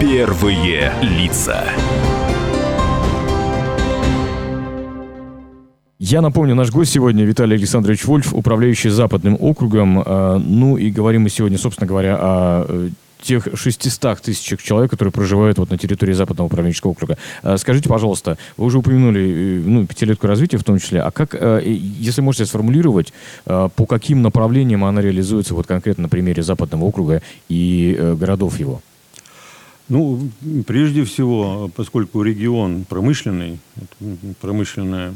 Первые 0.00 0.92
лица. 1.02 1.64
Я 5.98 6.20
напомню, 6.20 6.54
наш 6.54 6.70
гость 6.70 6.92
сегодня 6.92 7.24
Виталий 7.24 7.56
Александрович 7.56 8.04
Вольф, 8.04 8.34
управляющий 8.34 8.90
Западным 8.90 9.38
округом. 9.40 10.02
А, 10.04 10.38
ну 10.38 10.76
и 10.76 10.90
говорим 10.90 11.22
мы 11.22 11.30
сегодня, 11.30 11.56
собственно 11.56 11.88
говоря, 11.88 12.18
о 12.20 12.66
э, 12.68 12.88
тех 13.22 13.48
600 13.54 14.20
тысячах 14.20 14.62
человек, 14.62 14.90
которые 14.90 15.10
проживают 15.10 15.56
вот 15.56 15.70
на 15.70 15.78
территории 15.78 16.12
Западного 16.12 16.48
управленческого 16.48 16.90
округа. 16.90 17.16
А, 17.42 17.56
скажите, 17.56 17.88
пожалуйста, 17.88 18.36
вы 18.58 18.66
уже 18.66 18.76
упомянули 18.76 19.22
э, 19.22 19.62
ну, 19.64 19.86
пятилетку 19.86 20.26
развития 20.26 20.58
в 20.58 20.64
том 20.64 20.78
числе, 20.78 21.00
а 21.00 21.10
как, 21.10 21.34
э, 21.34 21.62
если 21.64 22.20
можете 22.20 22.44
сформулировать, 22.44 23.14
по 23.46 23.86
каким 23.88 24.20
направлениям 24.20 24.84
она 24.84 25.00
реализуется 25.00 25.54
вот 25.54 25.66
конкретно 25.66 26.02
на 26.02 26.08
примере 26.10 26.42
Западного 26.42 26.84
округа 26.84 27.22
и 27.48 27.98
городов 28.20 28.60
его? 28.60 28.82
Ну, 29.88 30.28
прежде 30.66 31.04
всего, 31.04 31.70
поскольку 31.74 32.22
регион 32.22 32.84
промышленный, 32.84 33.60
промышленная 34.42 35.14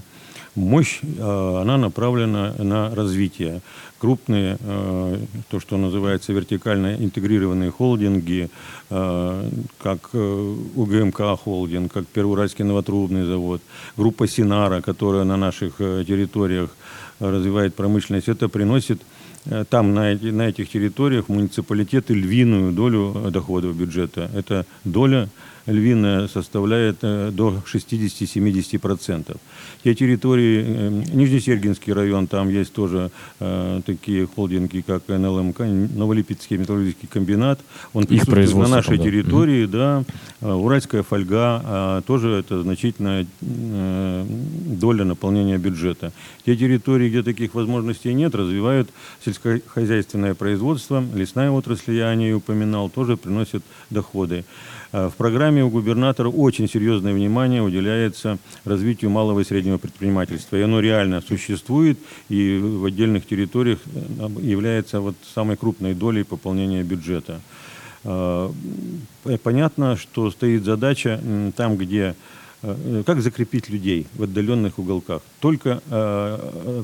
мощь, 0.60 1.00
а, 1.18 1.62
она 1.62 1.76
направлена 1.76 2.54
на 2.58 2.94
развитие. 2.94 3.60
Крупные, 3.98 4.56
а, 4.60 5.18
то, 5.50 5.60
что 5.60 5.76
называется 5.76 6.32
вертикально 6.32 6.96
интегрированные 6.96 7.70
холдинги, 7.70 8.50
а, 8.90 9.48
как 9.82 10.10
э, 10.12 10.56
УГМК 10.76 11.38
холдинг, 11.42 11.92
как 11.92 12.06
Первоуральский 12.06 12.64
новотрубный 12.64 13.24
завод, 13.24 13.60
группа 13.96 14.26
Синара, 14.26 14.80
которая 14.80 15.24
на 15.24 15.36
наших 15.36 15.80
э, 15.80 16.04
территориях 16.06 16.70
развивает 17.18 17.74
промышленность, 17.74 18.28
это 18.28 18.48
приносит 18.48 19.02
Э, 19.46 19.64
там, 19.68 19.94
на, 19.94 20.14
на 20.14 20.48
этих 20.48 20.68
территориях, 20.68 21.28
муниципалитеты 21.28 22.14
львиную 22.14 22.72
долю 22.72 23.30
доходов 23.30 23.74
бюджета. 23.76 24.30
Эта 24.34 24.66
доля 24.84 25.28
львиная 25.66 26.28
составляет 26.28 26.98
э, 27.02 27.30
до 27.32 27.62
60-70%. 27.72 29.36
Те 29.82 29.94
территории, 29.94 30.64
э, 30.66 30.88
Нижнесергинский 31.12 31.92
район, 31.92 32.26
там 32.26 32.48
есть 32.48 32.72
тоже 32.72 33.10
э, 33.38 33.80
такие 33.86 34.26
холдинги, 34.26 34.82
как 34.86 35.08
НЛМК, 35.08 35.60
Новолипецкий 35.60 36.58
металлургический 36.58 37.08
комбинат. 37.08 37.60
Он 37.92 38.06
присутствует 38.06 38.54
на 38.54 38.68
нашей 38.68 38.98
да. 38.98 39.04
территории, 39.04 39.66
да. 39.66 40.04
Уральская 40.40 41.02
фольга, 41.02 41.62
э, 41.64 42.02
тоже 42.06 42.30
это 42.30 42.62
значительная 42.62 43.26
доля 43.40 45.04
наполнения 45.04 45.58
бюджета. 45.58 46.12
Те 46.44 46.56
территории, 46.56 47.08
где 47.08 47.22
таких 47.22 47.54
возможностей 47.54 48.12
нет, 48.12 48.34
развивают 48.34 48.90
сельскохозяйственное 49.24 50.34
производство, 50.34 51.02
лесная 51.14 51.50
отрасль, 51.50 51.94
я 51.94 52.08
о 52.08 52.14
ней 52.14 52.34
упоминал, 52.34 52.90
тоже 52.90 53.16
приносит 53.16 53.62
доходы. 53.90 54.44
Э, 54.92 55.08
в 55.08 55.16
программе 55.16 55.64
у 55.64 55.70
губернатора 55.70 56.28
очень 56.28 56.68
серьезное 56.68 57.14
внимание 57.14 57.62
уделяется 57.62 58.38
развитию 58.64 59.10
малого 59.10 59.40
и 59.40 59.44
среднего 59.44 59.78
предпринимательства. 59.78 60.56
И 60.56 60.62
оно 60.62 60.80
реально 60.80 61.20
существует 61.20 61.98
и 62.28 62.58
в 62.58 62.84
отдельных 62.84 63.26
территориях 63.26 63.78
э, 63.86 64.28
является 64.40 65.00
вот 65.00 65.14
самой 65.34 65.56
крупной 65.56 65.94
долей 65.94 66.24
пополнения 66.24 66.82
бюджета. 66.82 67.40
Э, 68.04 68.50
понятно, 69.42 69.96
что 69.96 70.30
стоит 70.30 70.64
задача 70.64 71.20
там, 71.56 71.76
где 71.76 72.14
как 73.06 73.22
закрепить 73.22 73.70
людей 73.70 74.06
в 74.14 74.24
отдаленных 74.24 74.78
уголках. 74.78 75.22
Только 75.40 75.80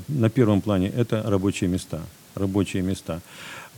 на 0.09 0.31
первом 0.31 0.63
плане 0.63 0.89
это 0.89 1.23
рабочие 1.27 1.69
места. 1.69 2.01
Рабочие 2.35 2.83
места. 2.83 3.21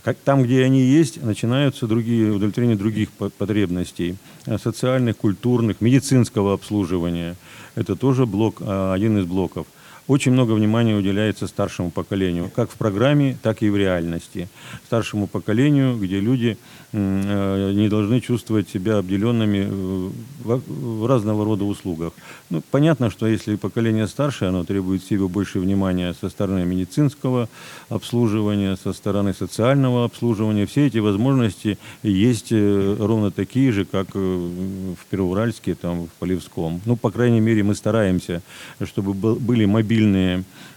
Как, 0.09 0.17
там, 0.17 0.41
где 0.41 0.63
они 0.63 0.81
есть, 0.81 1.21
начинаются 1.21 1.85
другие, 1.85 2.31
удовлетворение 2.31 2.75
других 2.75 3.11
потребностей, 3.11 4.15
э, 4.47 4.57
социальных, 4.57 5.17
культурных, 5.17 5.81
медицинского 5.81 6.53
обслуживания. 6.53 7.35
Это 7.75 7.95
тоже 7.95 8.25
блок, 8.25 8.57
а, 8.61 8.91
один 8.91 9.19
из 9.19 9.25
блоков. 9.25 9.67
Очень 10.09 10.31
много 10.31 10.53
внимания 10.53 10.95
уделяется 10.95 11.45
старшему 11.45 11.91
поколению, 11.91 12.49
как 12.55 12.71
в 12.71 12.77
программе, 12.77 13.37
так 13.43 13.61
и 13.61 13.69
в 13.69 13.77
реальности. 13.77 14.49
Старшему 14.87 15.27
поколению, 15.27 15.99
где 15.99 16.19
люди 16.19 16.57
Э, 16.91 17.71
не 17.71 17.87
должны 17.87 18.19
чувствовать 18.19 18.67
себя 18.67 18.97
обделенными 18.97 19.67
э, 19.69 20.09
в 20.43 21.05
разного 21.05 21.45
рода 21.45 21.63
услугах. 21.63 22.13
Ну, 22.49 22.63
понятно, 22.71 23.11
что 23.11 23.27
если 23.27 23.57
поколение 23.57 24.07
старшее, 24.07 24.49
оно 24.49 24.63
требует 24.63 25.03
себе 25.03 25.27
больше 25.27 25.59
внимания 25.59 26.15
со 26.19 26.29
стороны 26.29 26.65
медицинского 26.65 27.47
обслуживания, 27.89 28.75
со 28.75 28.93
стороны 28.93 29.35
социального 29.35 30.03
обслуживания. 30.03 30.65
Все 30.65 30.87
эти 30.87 30.97
возможности 30.97 31.77
есть 32.01 32.51
э, 32.51 32.95
ровно 32.99 33.29
такие 33.29 33.71
же, 33.71 33.85
как 33.85 34.15
в 34.15 34.97
Первоуральске, 35.11 35.75
там, 35.75 36.07
в 36.07 36.09
Полевском. 36.17 36.81
Ну, 36.85 36.95
по 36.95 37.11
крайней 37.11 37.39
мере, 37.39 37.61
мы 37.61 37.75
стараемся, 37.75 38.41
чтобы 38.83 39.13
были 39.13 39.65
мобильные 39.65 39.98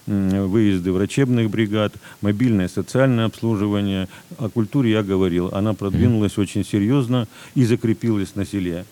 выезды 0.06 0.92
врачебных 0.92 1.50
бригад, 1.50 1.92
мобильное 2.20 2.68
социальное 2.68 3.26
обслуживание. 3.26 4.08
О 4.38 4.48
культуре 4.48 4.90
я 4.90 5.02
говорил, 5.02 5.48
она 5.52 5.74
продвинулась 5.74 6.38
очень 6.38 6.64
серьезно 6.64 7.28
и 7.54 7.64
закрепилась 7.64 8.34
на 8.34 8.44
селе. 8.44 8.84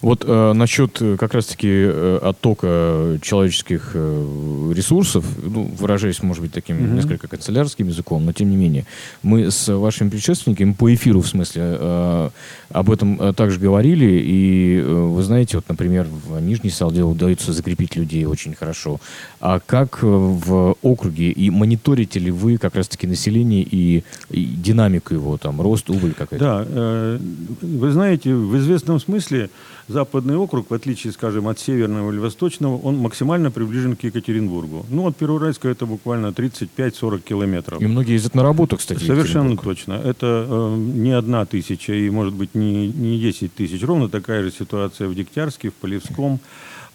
Вот 0.00 0.24
э, 0.26 0.52
насчет 0.52 1.00
э, 1.00 1.16
как 1.16 1.34
раз-таки 1.34 1.68
э, 1.68 2.18
оттока 2.22 3.18
человеческих 3.22 3.92
э, 3.94 4.72
ресурсов, 4.74 5.24
ну, 5.42 5.70
выражаясь, 5.78 6.22
может 6.22 6.42
быть, 6.42 6.52
таким 6.52 6.76
mm-hmm. 6.76 6.94
несколько 6.94 7.28
канцелярским 7.28 7.88
языком, 7.88 8.24
но 8.24 8.32
тем 8.32 8.50
не 8.50 8.56
менее, 8.56 8.84
мы 9.22 9.50
с 9.50 9.72
вашими 9.72 10.08
предшественниками 10.08 10.72
по 10.72 10.92
эфиру, 10.94 11.20
в 11.20 11.28
смысле, 11.28 11.62
э, 11.64 12.30
об 12.70 12.90
этом 12.90 13.20
э, 13.20 13.32
также 13.32 13.58
говорили, 13.58 14.20
и 14.24 14.78
э, 14.78 14.92
вы 14.92 15.22
знаете, 15.22 15.56
вот, 15.56 15.68
например, 15.68 16.06
в 16.26 16.40
Нижней 16.40 16.70
Салде 16.70 17.02
удается 17.02 17.52
закрепить 17.52 17.96
людей 17.96 18.24
очень 18.26 18.54
хорошо. 18.54 19.00
А 19.40 19.60
как 19.60 20.02
в 20.02 20.76
округе, 20.82 21.30
и 21.30 21.50
мониторите 21.50 22.20
ли 22.20 22.30
вы 22.30 22.58
как 22.58 22.74
раз-таки 22.74 23.06
население 23.06 23.62
и, 23.62 24.04
и 24.30 24.44
динамику 24.44 25.14
его, 25.14 25.38
там, 25.38 25.60
рост, 25.60 25.90
убыль 25.90 26.12
какая-то? 26.12 26.44
Да, 26.44 26.64
э, 26.66 27.18
вы 27.62 27.90
знаете, 27.90 28.34
в 28.34 28.56
известном 28.58 29.00
смысле 29.00 29.50
Западный 29.88 30.36
округ, 30.36 30.70
в 30.70 30.74
отличие, 30.74 31.12
скажем, 31.12 31.48
от 31.48 31.58
Северного 31.58 32.12
или 32.12 32.18
Восточного, 32.18 32.76
он 32.76 32.98
максимально 32.98 33.50
приближен 33.50 33.96
к 33.96 34.04
Екатеринбургу. 34.04 34.84
Ну, 34.90 35.06
от 35.06 35.16
Первоуральска 35.16 35.68
это 35.68 35.86
буквально 35.86 36.26
35-40 36.28 37.20
километров. 37.20 37.80
И 37.80 37.86
многие 37.86 38.12
ездят 38.12 38.34
на 38.34 38.42
работу, 38.42 38.76
кстати. 38.76 39.02
Совершенно 39.02 39.56
точно. 39.56 39.94
Это 39.94 40.46
э, 40.48 40.76
не 40.76 41.12
одна 41.12 41.46
тысяча 41.46 41.94
и, 41.94 42.10
может 42.10 42.34
быть, 42.34 42.54
не, 42.54 42.88
не 42.88 43.18
10 43.18 43.54
тысяч. 43.54 43.82
Ровно 43.82 44.08
такая 44.08 44.42
же 44.42 44.50
ситуация 44.50 45.08
в 45.08 45.14
Дегтярске, 45.14 45.70
в 45.70 45.74
Полевском. 45.74 46.40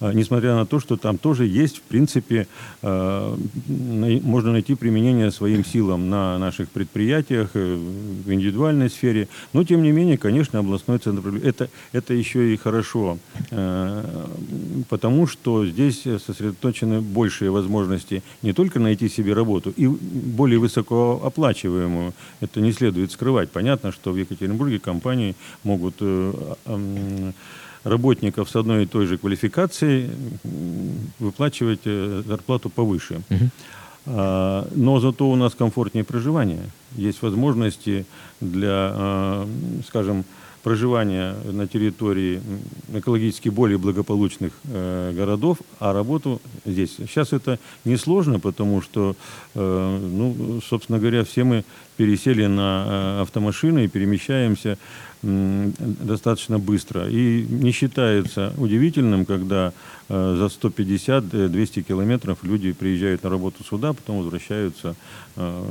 А, 0.04 0.12
несмотря 0.12 0.56
на 0.56 0.66
то, 0.66 0.82
что 0.82 0.98
там 0.98 1.18
тоже 1.18 1.46
есть, 1.46 1.78
в 1.78 1.82
принципе, 1.84 2.48
а, 2.82 3.38
можно 3.68 4.52
найти 4.52 4.76
применение 4.76 5.32
своим 5.32 5.64
силам 5.64 6.10
на 6.10 6.38
наших 6.38 6.68
предприятиях, 6.70 7.52
э, 7.54 7.76
в 8.26 8.34
индивидуальной 8.34 8.90
сфере. 8.90 9.30
Но, 9.54 9.64
тем 9.64 9.82
не 9.82 9.94
менее, 9.94 10.18
конечно, 10.18 10.60
областной 10.60 10.98
центр 10.98 11.34
это, 11.42 11.70
это 11.94 12.14
еще 12.14 12.54
и 12.54 12.58
хорошо, 12.58 13.18
э, 13.52 14.04
потому 14.90 15.26
что 15.26 15.66
здесь 15.66 16.04
сосредоточены 16.04 17.00
большие 17.00 17.50
возможности 17.50 18.24
не 18.42 18.52
только 18.52 18.80
найти 18.80 19.08
себе 19.08 19.34
работу, 19.34 19.70
и 19.70 19.88
более 19.88 20.60
высокооплачиваемую. 20.60 22.14
Это 22.42 22.60
не 22.60 22.74
следует 22.74 23.14
скрывать. 23.14 23.52
Понятно, 23.52 23.94
что 23.94 24.12
в 24.12 24.18
Екатеринбурге 24.18 24.80
компании 24.80 25.36
могут 25.64 25.96
э, 26.02 27.32
работников 27.84 28.50
с 28.50 28.56
одной 28.56 28.84
и 28.84 28.86
той 28.86 29.06
же 29.06 29.18
квалификацией 29.18 30.10
выплачивать 31.20 31.82
э, 31.86 32.24
зарплату 32.26 32.70
повыше. 32.70 33.22
Угу. 33.30 33.50
Но 34.06 35.00
зато 35.00 35.30
у 35.30 35.36
нас 35.38 35.56
комфортнее 35.56 36.04
проживание. 36.04 36.70
Есть 36.98 37.22
возможности 37.22 38.06
для, 38.42 38.92
а, 38.94 39.48
скажем, 39.88 40.26
проживания 40.64 41.36
на 41.52 41.68
территории 41.68 42.42
экологически 42.94 43.50
более 43.50 43.78
благополучных 43.78 44.54
э, 44.64 45.12
городов, 45.14 45.58
а 45.80 45.92
работу 45.94 46.42
здесь. 46.66 46.96
Сейчас 46.96 47.34
это 47.34 47.60
несложно, 47.84 48.40
потому 48.40 48.82
что, 48.82 49.16
э, 49.56 50.00
ну, 50.02 50.62
собственно 50.68 51.00
говоря, 51.00 51.26
все 51.26 51.44
мы 51.44 51.66
пересели 51.98 52.46
на 52.46 53.22
автомашины 53.22 53.86
и 53.86 53.88
перемещаемся 53.90 54.78
достаточно 55.24 56.60
быстро. 56.60 57.08
И 57.10 57.46
не 57.50 57.72
считается 57.72 58.54
удивительным, 58.58 59.26
когда 59.26 59.72
э, 60.10 60.36
за 60.38 60.68
150-200 60.68 61.82
километров 61.82 62.40
люди 62.44 62.74
приезжают 62.74 63.24
на 63.24 63.30
работу 63.30 63.64
сюда, 63.64 63.94
потом 63.94 64.18
возвращаются 64.20 64.96
э, 65.38 65.64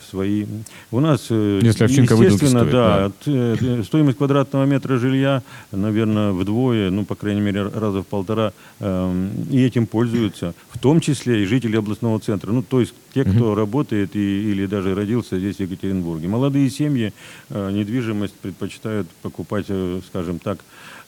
в 0.00 0.08
свои... 0.08 0.46
У 0.92 1.00
нас, 1.00 1.26
э, 1.30 1.60
Если 1.62 1.82
естественно, 1.84 2.60
стоит, 2.60 2.72
да, 2.72 3.10
да. 3.26 3.82
стоимость 3.82 4.18
квадратного 4.18 4.66
метра 4.66 4.98
жилья, 4.98 5.42
наверное, 5.72 6.30
вдвое, 6.30 6.90
ну, 6.90 7.04
по 7.04 7.16
крайней 7.16 7.40
мере, 7.40 7.64
раза 7.64 8.02
в 8.02 8.06
полтора, 8.06 8.52
и 8.80 9.62
этим 9.62 9.86
пользуются, 9.86 10.54
в 10.70 10.78
том 10.78 11.00
числе 11.00 11.42
и 11.42 11.46
жители 11.46 11.76
областного 11.76 12.20
центра. 12.20 12.52
Ну, 12.52 12.62
то 12.62 12.78
есть 12.80 12.94
те, 13.12 13.24
кто 13.24 13.48
угу. 13.48 13.54
работает 13.54 14.14
и, 14.14 14.50
или 14.50 14.66
даже 14.66 14.94
родился 14.94 15.38
здесь, 15.38 15.56
в 15.56 15.60
Екатеринбурге. 15.60 16.28
Молодые 16.28 16.70
семьи 16.70 17.12
недвижимость 17.50 18.34
предпочитают 18.34 18.75
предпочитают 18.76 19.08
покупать, 19.22 19.66
э, 19.68 20.00
скажем 20.08 20.38
так, 20.38 20.58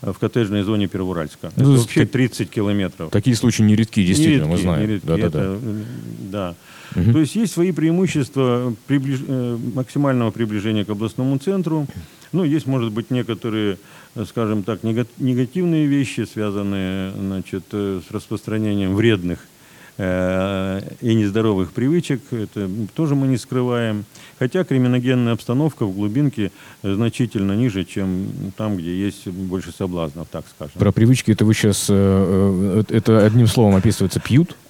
э, 0.03 0.12
в 0.12 0.19
коттеджной 0.19 0.62
зоне 0.62 0.88
Первоуральска. 0.88 1.51
Ну, 1.57 1.73
это 1.73 1.81
вообще 1.83 2.07
30 2.07 2.51
километров. 2.51 3.11
Такие 3.11 3.37
случаи 3.37 3.62
нередки, 3.62 4.05
действительно, 4.05 4.47
нередки, 4.47 4.51
мы 4.51 4.59
знаем. 4.59 4.83
Нередки, 4.83 5.07
да, 5.07 5.19
это, 5.19 5.31
да, 5.31 5.59
да. 5.61 6.55
да. 6.95 7.01
Угу. 7.01 7.12
То 7.12 7.19
есть 7.21 7.37
есть 7.37 7.53
свои 7.53 7.73
преимущества 7.73 8.75
приближ... 8.87 9.21
Э, 9.27 9.59
максимального 9.75 10.31
приближения 10.31 10.85
к 10.85 10.90
областному 10.90 11.38
центру. 11.38 11.87
Ну, 12.33 12.45
есть, 12.45 12.66
может 12.66 12.93
быть, 12.93 13.11
некоторые, 13.11 13.79
скажем 14.27 14.62
так, 14.62 14.83
негативные 14.83 15.87
вещи, 15.87 16.27
связанные 16.31 17.12
значит, 17.12 17.64
с 17.73 18.11
распространением 18.11 18.95
вредных 18.95 19.40
Э, 19.40 19.58
и 19.99 21.15
нездоровых 21.15 21.73
привычек. 21.73 22.21
Это 22.31 22.71
тоже 22.95 23.17
мы 23.17 23.27
не 23.27 23.37
скрываем. 23.37 24.05
Хотя 24.39 24.63
криминогенная 24.63 25.33
обстановка 25.33 25.85
в 25.85 25.95
глубинке 25.95 26.53
значительно 26.83 27.53
ниже, 27.53 27.85
чем 27.85 28.29
там, 28.57 28.77
где 28.77 28.97
есть 28.97 29.27
больше 29.27 29.73
соблазнов, 29.73 30.29
так 30.31 30.45
скажем. 30.49 30.75
Про 30.79 30.93
привычки 30.93 31.33
это 31.33 31.45
вы 31.45 31.55
сейчас, 31.55 31.87
э, 31.91 32.85
э, 32.89 32.95
это 32.95 33.27
одним 33.27 33.49
словом 33.49 33.75
описывается, 33.77 34.21
пьют? 34.21 34.57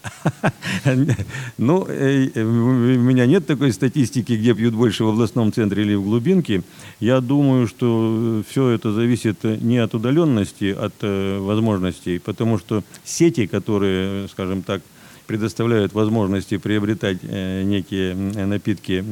Ну, 1.58 1.80
у 1.80 1.88
меня 1.88 3.26
нет 3.26 3.46
такой 3.46 3.72
статистики, 3.72 4.32
где 4.32 4.54
пьют 4.54 4.74
больше 4.74 5.04
в 5.04 5.08
областном 5.08 5.52
центре 5.52 5.82
или 5.82 5.94
в 5.94 6.04
глубинке. 6.04 6.62
Я 7.00 7.20
думаю, 7.20 7.66
что 7.66 8.42
все 8.48 8.70
это 8.70 8.92
зависит 8.92 9.44
не 9.44 9.78
от 9.78 9.94
удаленности, 9.94 10.72
от 10.72 10.94
возможностей, 11.02 12.18
потому 12.18 12.58
что 12.58 12.82
сети, 13.04 13.46
которые, 13.46 14.28
скажем 14.28 14.62
так, 14.62 14.80
предоставляют 15.28 15.92
возможности 15.92 16.56
приобретать 16.56 17.18
э, 17.22 17.62
некие 17.62 18.14
напитки, 18.14 19.04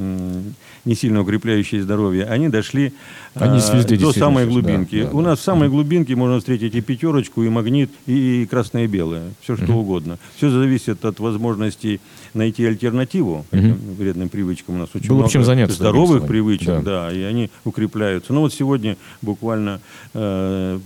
не 0.85 0.95
сильно 0.95 1.21
укрепляющие 1.21 1.83
здоровье, 1.83 2.25
они 2.25 2.49
дошли 2.49 2.95
они 3.35 3.61
э, 3.61 3.77
везде, 3.77 3.99
до 3.99 4.13
самой 4.13 4.47
глубинки. 4.47 5.03
Да, 5.03 5.11
да, 5.11 5.17
У 5.17 5.21
да. 5.21 5.31
нас 5.31 5.41
в 5.41 5.43
самой 5.43 5.69
глубинке 5.69 6.17
можно 6.17 6.39
встретить 6.39 6.75
и 6.75 6.81
пятерочку, 6.81 7.43
и 7.43 7.51
магнит, 7.51 7.91
и 8.07 8.47
красное 8.51 8.85
и 8.85 8.87
белое, 8.87 9.25
все 9.43 9.57
что 9.57 9.73
угу. 9.73 9.81
угодно. 9.81 10.19
Все 10.37 10.49
зависит 10.49 11.05
от 11.05 11.21
возможностей 11.21 12.01
найти 12.33 12.65
альтернативу 12.65 13.45
угу. 13.53 13.75
вредным 13.99 14.31
привычкам. 14.31 14.77
У 14.77 14.79
нас 14.79 14.89
очень 14.95 15.09
Было 15.09 15.19
много 15.19 15.33
чем 15.33 15.45
заняться, 15.45 15.77
здоровых 15.77 16.23
да, 16.23 16.27
привычек, 16.27 16.67
да. 16.67 16.81
да, 16.81 17.13
и 17.13 17.21
они 17.23 17.51
укрепляются. 17.65 18.33
Ну 18.33 18.41
вот 18.41 18.55
сегодня 18.55 18.97
буквально 19.21 19.81
э, 20.15 20.79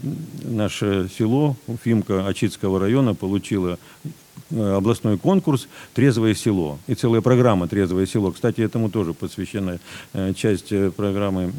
наше 0.42 1.08
село 1.16 1.56
Фимка 1.84 2.26
Ачитского 2.26 2.80
района 2.80 3.14
получило 3.14 3.78
Э, 4.04 4.08
областной 4.50 5.18
конкурс 5.18 5.68
«Трезвое 5.94 6.34
село». 6.34 6.78
И 6.86 6.94
целая 6.94 7.20
программа 7.20 7.68
«Трезвое 7.68 8.06
село». 8.06 8.32
Кстати, 8.32 8.60
этому 8.60 8.90
тоже 8.90 9.14
посвящена 9.14 9.78
э, 10.12 10.32
часть 10.34 10.72
э, 10.72 10.90
программы 10.90 11.52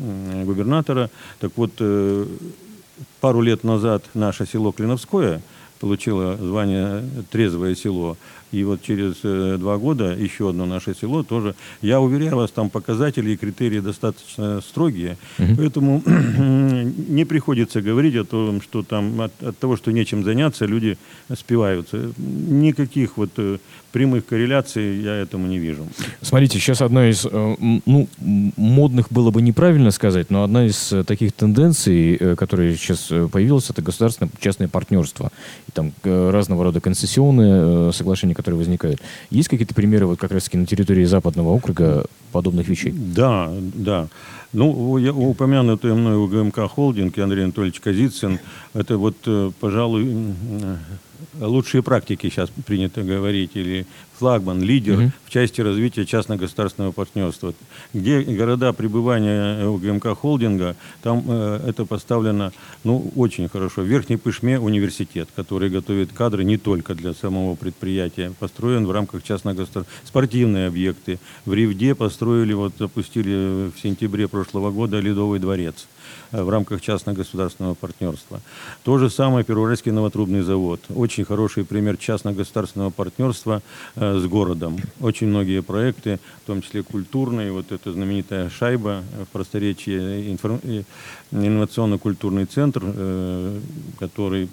губернатора. 0.46 1.10
Так 1.40 1.52
вот, 1.56 1.72
пару 3.20 3.42
лет 3.42 3.64
назад 3.64 4.06
наше 4.14 4.46
село 4.46 4.72
Клиновское 4.72 5.42
получило 5.80 6.38
звание 6.38 7.04
«Трезвое 7.32 7.76
село». 7.76 8.18
И 8.52 8.64
вот 8.64 8.82
через 8.84 9.16
э, 9.24 9.58
два 9.58 9.78
года 9.78 10.14
еще 10.14 10.50
одно 10.50 10.66
наше 10.66 10.94
село 10.94 11.24
тоже. 11.24 11.56
Я 11.82 12.02
уверяю 12.02 12.36
вас, 12.36 12.52
там 12.52 12.70
показатели 12.70 13.32
и 13.32 13.38
критерии 13.38 13.80
достаточно 13.80 14.62
строгие. 14.62 15.18
Угу. 15.40 15.56
Поэтому 15.58 16.04
не 16.06 17.26
приходится 17.26 17.82
говорить 17.82 18.16
о 18.16 18.26
том, 18.26 18.62
что 18.62 18.84
там 18.84 19.22
от, 19.22 19.32
от 19.42 19.58
того, 19.58 19.78
что 19.78 19.92
нечем 19.92 20.24
заняться, 20.24 20.66
люди 20.66 20.98
спиваются. 21.34 22.12
Никаких 22.18 23.18
вот 23.18 23.30
э, 23.38 23.58
прямых 23.94 24.26
корреляций 24.26 25.02
я 25.02 25.16
этому 25.16 25.48
не 25.48 25.58
вижу. 25.58 25.88
Смотрите, 26.22 26.60
сейчас 26.60 26.82
одна 26.82 27.10
из, 27.10 27.26
э, 27.26 27.56
ну, 27.86 28.08
модных 28.20 29.12
было 29.12 29.32
бы 29.32 29.42
неправильно 29.42 29.92
сказать, 29.92 30.30
но 30.30 30.44
одна 30.44 30.66
из 30.66 30.94
таких 31.08 31.32
тенденций, 31.32 32.36
которая 32.36 32.76
сейчас 32.76 33.12
появилась, 33.32 33.70
это 33.70 33.82
государственное 33.82 34.32
частное 34.42 34.68
партнерство. 34.68 35.32
И 35.70 35.72
там 35.72 35.94
разного 36.04 36.66
рода 36.66 36.82
концессионные 36.82 37.94
соглашения, 37.94 38.36
которые 38.42 38.58
возникают. 38.58 39.00
Есть 39.30 39.50
какие-то 39.50 39.76
примеры 39.76 40.08
вот 40.08 40.20
как 40.20 40.32
раз-таки 40.32 40.58
на 40.58 40.66
территории 40.66 41.06
Западного 41.06 41.50
округа 41.50 42.06
подобных 42.32 42.68
вещей? 42.68 42.92
Да, 42.92 43.52
да. 43.76 44.08
Ну, 44.54 44.98
я, 44.98 45.14
упомянутый 45.14 45.94
мной 45.94 46.18
УГМК 46.18 46.70
холдинг 46.70 47.18
и 47.18 47.22
Андрей 47.22 47.44
Анатольевич 47.44 47.80
Казицын, 47.80 48.40
это 48.74 48.98
вот, 48.98 49.16
э, 49.26 49.52
пожалуй, 49.60 50.34
лучшие 51.40 51.84
практики 51.84 52.30
сейчас 52.30 52.50
принято 52.66 53.04
говорить, 53.04 53.52
или 53.56 53.86
флагман, 54.22 54.62
лидер 54.62 55.00
угу. 55.00 55.12
в 55.26 55.30
части 55.32 55.62
развития 55.62 56.06
частно-государственного 56.06 56.92
партнерства. 56.92 57.56
Где 57.92 58.22
города 58.22 58.72
пребывания 58.72 59.66
УГМК 59.66 60.16
холдинга, 60.16 60.76
там 61.02 61.24
э, 61.28 61.60
это 61.68 61.86
поставлено 61.86 62.52
ну, 62.84 63.12
очень 63.16 63.50
хорошо. 63.50 63.82
В 63.82 63.86
Верхней 63.86 64.18
Пышме 64.18 64.60
университет, 64.60 65.28
который 65.36 65.72
готовит 65.72 66.14
кадры 66.14 66.44
не 66.44 66.58
только 66.58 66.94
для 66.94 67.14
самого 67.14 67.56
предприятия, 67.56 68.32
построен 68.40 68.86
в 68.86 68.92
рамках 68.92 69.24
частно-государственного. 69.24 69.88
Спортивные 70.06 70.68
объекты. 70.68 71.18
В 71.46 71.54
Ривде 71.54 71.96
построили, 71.96 72.54
вот 72.54 72.74
запустили 72.78 73.72
в 73.76 73.80
сентябре 73.82 74.28
прошлого 74.28 74.70
года 74.70 75.00
Ледовый 75.00 75.40
дворец. 75.40 75.88
В 76.32 76.50
рамках 76.50 76.82
частно-государственного 76.82 77.74
партнерства. 77.74 78.42
То 78.84 78.98
же 78.98 79.10
самое 79.10 79.44
Первоуральский 79.44 79.92
новотрубный 79.92 80.42
завод. 80.42 80.82
Очень 80.90 81.26
хороший 81.26 81.66
пример 81.66 81.98
частно-государственного 81.98 82.90
партнерства 82.90 83.62
э, 83.96 84.20
с 84.20 84.26
городом. 84.26 84.78
Очень 85.00 85.28
многие 85.28 85.62
проекты, 85.62 86.20
в 86.44 86.48
том 86.48 86.62
числе 86.62 86.84
культурные, 86.84 87.52
вот 87.52 87.72
эта 87.72 87.92
знаменитая 87.92 88.50
шайба 88.50 89.04
в 89.26 89.28
просторечии, 89.32 90.32
информ... 90.32 90.60
инновационно-культурный 91.32 92.46
центр, 92.46 92.82
э, 92.84 93.60
который 94.00 94.50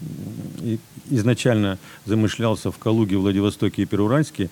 изначально 1.10 1.78
замышлялся 2.04 2.70
в 2.70 2.78
Калуге, 2.78 3.16
Владивостоке 3.16 3.82
и 3.82 3.86
Первоуральске, 3.86 4.50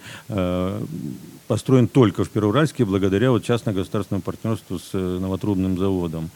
построен 1.46 1.88
только 1.88 2.24
в 2.24 2.30
Первоуральске 2.30 2.84
благодаря 2.84 3.30
вот 3.30 3.44
частно-государственному 3.44 4.22
партнерству 4.22 4.78
с 4.78 4.92
новотрубным 4.92 5.78
заводом. 5.78 6.30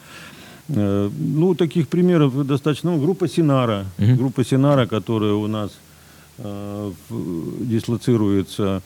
Э, 0.74 1.10
ну, 1.18 1.54
таких 1.54 1.88
примеров 1.88 2.46
достаточно. 2.46 2.92
Ну, 2.92 3.00
группа 3.00 3.28
Синара. 3.28 3.86
Угу. 3.98 4.14
Группа 4.16 4.44
Синара, 4.44 4.86
которая 4.86 5.32
у 5.32 5.46
нас 5.46 5.72
э, 6.38 6.92
дислоцируется 7.60 8.82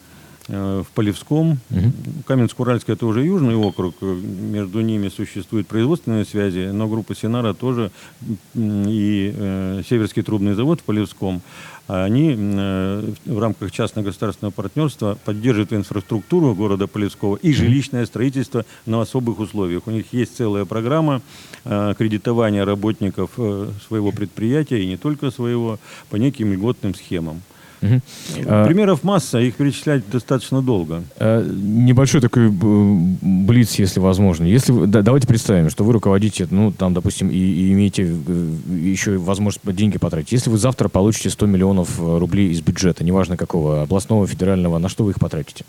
в 0.46 0.86
Полевском. 0.94 1.58
Угу. 1.70 1.92
Каменск-Уральск 2.26 2.88
это 2.88 3.06
уже 3.06 3.24
южный 3.24 3.56
округ, 3.56 3.94
между 4.00 4.80
ними 4.80 5.08
существуют 5.08 5.66
производственные 5.66 6.24
связи, 6.24 6.70
но 6.70 6.86
группа 6.86 7.14
Синара 7.14 7.54
тоже 7.54 7.90
и 8.54 9.32
э, 9.34 9.82
Северский 9.88 10.22
трубный 10.22 10.54
завод 10.54 10.80
в 10.80 10.84
Полевском 10.84 11.42
они 11.86 12.34
э, 12.38 13.12
в 13.26 13.38
рамках 13.38 13.70
частно-государственного 13.70 14.52
партнерства 14.52 15.18
поддерживают 15.24 15.72
инфраструктуру 15.74 16.54
города 16.54 16.86
Полевского 16.86 17.36
и 17.36 17.52
жилищное 17.52 18.06
строительство 18.06 18.64
на 18.86 19.02
особых 19.02 19.38
условиях. 19.38 19.86
У 19.86 19.90
них 19.90 20.06
есть 20.12 20.36
целая 20.36 20.64
программа 20.64 21.20
э, 21.64 21.94
кредитования 21.98 22.64
работников 22.64 23.32
э, 23.36 23.68
своего 23.86 24.12
предприятия 24.12 24.82
и 24.82 24.86
не 24.86 24.96
только 24.96 25.30
своего 25.30 25.78
по 26.08 26.16
неким 26.16 26.52
льготным 26.52 26.94
схемам. 26.94 27.42
Угу. 27.84 28.00
Примеров 28.64 29.04
масса, 29.04 29.38
их 29.40 29.56
перечислять 29.56 30.02
достаточно 30.10 30.62
долго. 30.62 31.02
А, 31.18 31.44
небольшой 31.44 32.20
такой 32.20 32.48
блиц, 32.48 33.74
если 33.74 34.00
возможно. 34.00 34.44
Если 34.44 34.86
да, 34.86 35.02
давайте 35.02 35.26
представим, 35.26 35.68
что 35.68 35.84
вы 35.84 35.92
руководите, 35.92 36.46
ну, 36.50 36.72
там, 36.72 36.94
допустим, 36.94 37.28
и, 37.28 37.36
и 37.36 37.72
имеете 37.72 38.02
еще 38.02 39.18
возможность 39.18 39.60
деньги 39.76 39.98
потратить. 39.98 40.32
Если 40.32 40.50
вы 40.50 40.56
завтра 40.56 40.88
получите 40.88 41.30
100 41.30 41.46
миллионов 41.46 42.00
э, 42.00 42.18
рублей 42.18 42.50
из 42.50 42.60
бюджета, 42.62 43.04
неважно 43.04 43.36
какого, 43.36 43.82
областного, 43.82 44.26
федерального, 44.26 44.78
на 44.78 44.88
что 44.88 45.04
вы 45.04 45.10
их 45.10 45.20
потратите? 45.20 45.64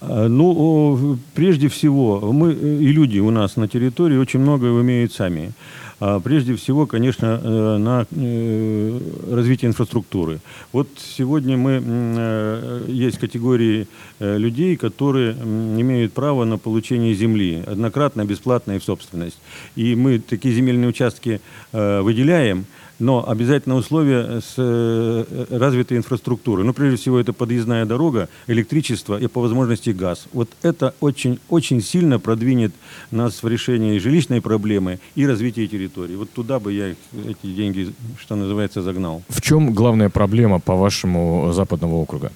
Ну, 0.00 1.18
прежде 1.34 1.68
всего, 1.68 2.32
мы 2.32 2.52
э, 2.52 2.78
и 2.80 2.88
люди 2.88 3.18
у 3.18 3.30
нас 3.30 3.56
на 3.56 3.68
территории 3.68 4.16
очень 4.16 4.40
многое 4.40 4.70
умеют 4.72 5.12
сами. 5.12 5.52
А 6.00 6.20
прежде 6.20 6.54
всего, 6.54 6.86
конечно, 6.86 7.40
э, 7.42 7.76
на 7.78 8.06
э, 8.10 9.00
развитие 9.30 9.68
инфраструктуры. 9.68 10.38
Вот 10.72 10.88
сегодня 10.96 11.56
мы, 11.56 11.82
э, 11.82 12.84
есть 12.86 13.18
категории 13.18 13.88
людей, 14.20 14.76
которые 14.76 15.32
имеют 15.32 16.12
право 16.12 16.44
на 16.44 16.58
получение 16.58 17.14
земли, 17.14 17.62
однократно, 17.66 18.24
бесплатно 18.24 18.72
и 18.72 18.78
в 18.78 18.84
собственность. 18.84 19.38
И 19.76 19.94
мы 19.94 20.18
такие 20.18 20.54
земельные 20.54 20.88
участки 20.88 21.40
выделяем– 21.72 22.66
но 22.98 23.28
обязательно 23.28 23.76
условие 23.76 24.40
с 24.40 24.54
э, 24.56 25.46
развитой 25.50 25.96
инфраструктурой. 25.96 26.64
Ну, 26.64 26.72
прежде 26.72 26.96
всего, 26.96 27.18
это 27.18 27.32
подъездная 27.32 27.84
дорога, 27.84 28.28
электричество 28.46 29.18
и 29.18 29.26
по 29.26 29.40
возможности 29.40 29.90
газ. 29.90 30.26
Вот 30.32 30.48
это 30.62 30.94
очень, 31.00 31.38
очень 31.48 31.80
сильно 31.80 32.18
продвинет 32.18 32.72
нас 33.10 33.42
в 33.42 33.48
решении 33.48 33.98
жилищной 33.98 34.40
проблемы 34.40 34.98
и 35.14 35.26
развития 35.26 35.66
территории. 35.66 36.16
Вот 36.16 36.30
туда 36.30 36.58
бы 36.58 36.72
я 36.72 36.88
эти 36.90 37.46
деньги, 37.46 37.92
что 38.20 38.36
называется, 38.36 38.82
загнал. 38.82 39.22
В 39.28 39.40
чем 39.40 39.72
главная 39.72 40.08
проблема, 40.08 40.58
по-вашему, 40.58 41.52
западного 41.52 41.94
округа? 41.94 42.32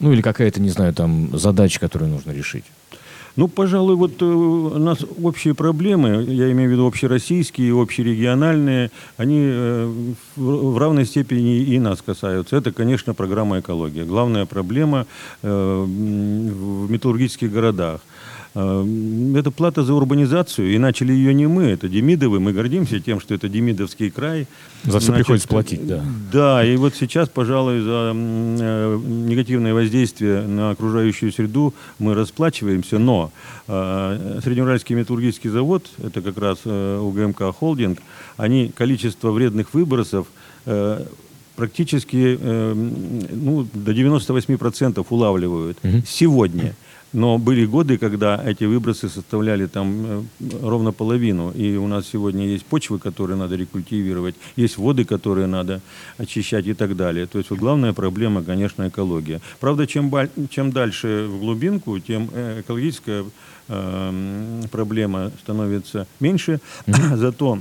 Ну, 0.00 0.12
или 0.12 0.20
какая-то, 0.20 0.60
не 0.60 0.70
знаю, 0.70 0.92
там 0.92 1.38
задача, 1.38 1.78
которую 1.78 2.10
нужно 2.10 2.32
решить? 2.32 2.64
Ну, 3.36 3.48
пожалуй, 3.48 3.96
вот 3.96 4.20
э, 4.20 4.24
у 4.24 4.78
нас 4.78 4.98
общие 5.22 5.54
проблемы, 5.54 6.24
я 6.28 6.52
имею 6.52 6.68
в 6.68 6.72
виду 6.72 6.86
общероссийские, 6.86 7.80
общерегиональные, 7.80 8.90
они 9.16 9.40
э, 9.40 9.92
в 10.36 10.78
равной 10.78 11.06
степени 11.06 11.62
и 11.62 11.78
нас 11.78 12.02
касаются. 12.02 12.56
Это, 12.56 12.72
конечно, 12.72 13.14
программа 13.14 13.60
экология. 13.60 14.04
Главная 14.04 14.44
проблема 14.44 15.06
э, 15.42 15.48
в 15.48 16.90
металлургических 16.90 17.50
городах. 17.50 18.00
Э, 18.54 18.86
это 19.34 19.50
плата 19.50 19.82
за 19.82 19.94
урбанизацию, 19.94 20.74
и 20.74 20.78
начали 20.78 21.12
ее 21.12 21.32
не 21.32 21.46
мы, 21.46 21.64
это 21.64 21.88
Демидовы. 21.88 22.38
Мы 22.38 22.52
гордимся 22.52 23.00
тем, 23.00 23.18
что 23.20 23.34
это 23.34 23.48
Демидовский 23.48 24.10
край. 24.10 24.46
За 24.84 24.98
все 24.98 25.06
Значит, 25.06 25.14
приходится 25.14 25.48
платить, 25.48 25.86
да. 25.86 26.04
Да, 26.32 26.64
и 26.64 26.76
вот 26.76 26.94
сейчас, 26.94 27.28
пожалуй, 27.28 27.80
за 27.80 28.12
э, 28.14 29.00
негативное 29.04 29.72
воздействие 29.72 30.42
на 30.42 30.70
окружающую 30.70 31.32
среду 31.32 31.72
мы 31.98 32.14
расплачиваемся, 32.14 32.98
но 32.98 33.32
э, 33.68 34.40
Среднеуральский 34.44 34.96
металлургический 34.96 35.48
завод, 35.48 35.86
это 36.02 36.20
как 36.20 36.36
раз 36.36 36.66
УГМК 36.66 37.54
«Холдинг», 37.58 38.00
они 38.36 38.68
количество 38.68 39.30
вредных 39.30 39.72
выбросов 39.74 40.26
практически 41.56 42.38
ну, 42.40 43.66
до 43.74 43.92
98% 43.92 45.04
улавливают 45.08 45.78
угу. 45.82 46.02
сегодня. 46.06 46.74
Но 47.12 47.38
были 47.38 47.66
годы, 47.66 47.98
когда 47.98 48.42
эти 48.42 48.64
выбросы 48.64 49.08
составляли 49.08 49.66
там 49.66 50.06
э, 50.06 50.22
ровно 50.62 50.92
половину. 50.92 51.50
И 51.50 51.76
у 51.76 51.86
нас 51.86 52.06
сегодня 52.06 52.46
есть 52.46 52.64
почвы, 52.64 52.98
которые 52.98 53.36
надо 53.36 53.56
рекультивировать, 53.56 54.34
есть 54.56 54.78
воды, 54.78 55.04
которые 55.04 55.46
надо 55.46 55.80
очищать 56.16 56.66
и 56.66 56.74
так 56.74 56.96
далее. 56.96 57.26
То 57.26 57.38
есть 57.38 57.50
вот 57.50 57.58
главная 57.58 57.92
проблема, 57.92 58.42
конечно, 58.42 58.88
экология. 58.88 59.40
Правда, 59.60 59.86
чем, 59.86 60.10
чем 60.50 60.72
дальше 60.72 61.26
в 61.28 61.40
глубинку, 61.40 61.98
тем 61.98 62.30
э, 62.32 62.60
экологическая 62.60 63.24
э, 63.68 64.62
проблема 64.70 65.30
становится 65.42 66.06
меньше. 66.18 66.60
Зато 66.86 67.58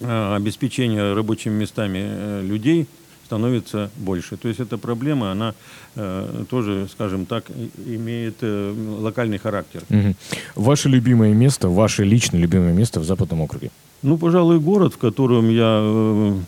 э, 0.00 0.34
обеспечение 0.36 1.12
рабочими 1.12 1.52
местами 1.52 2.42
людей 2.42 2.86
становится 3.30 3.90
больше. 3.96 4.36
То 4.36 4.48
есть 4.48 4.60
эта 4.60 4.76
проблема, 4.76 5.30
она 5.30 5.54
э, 5.94 6.44
тоже, 6.50 6.88
скажем 6.90 7.26
так, 7.26 7.44
имеет 7.86 8.34
э, 8.40 8.74
локальный 9.00 9.38
характер. 9.38 9.82
Угу. 9.90 10.14
Ваше 10.56 10.88
любимое 10.88 11.32
место, 11.32 11.68
ваше 11.68 12.04
личное 12.04 12.40
любимое 12.40 12.72
место 12.72 12.98
в 12.98 13.04
Западном 13.04 13.40
округе? 13.40 13.70
Ну, 14.02 14.18
пожалуй, 14.18 14.58
город, 14.58 14.94
в 14.94 14.98
котором 14.98 15.48
я 15.48 15.78
э, 15.80 16.38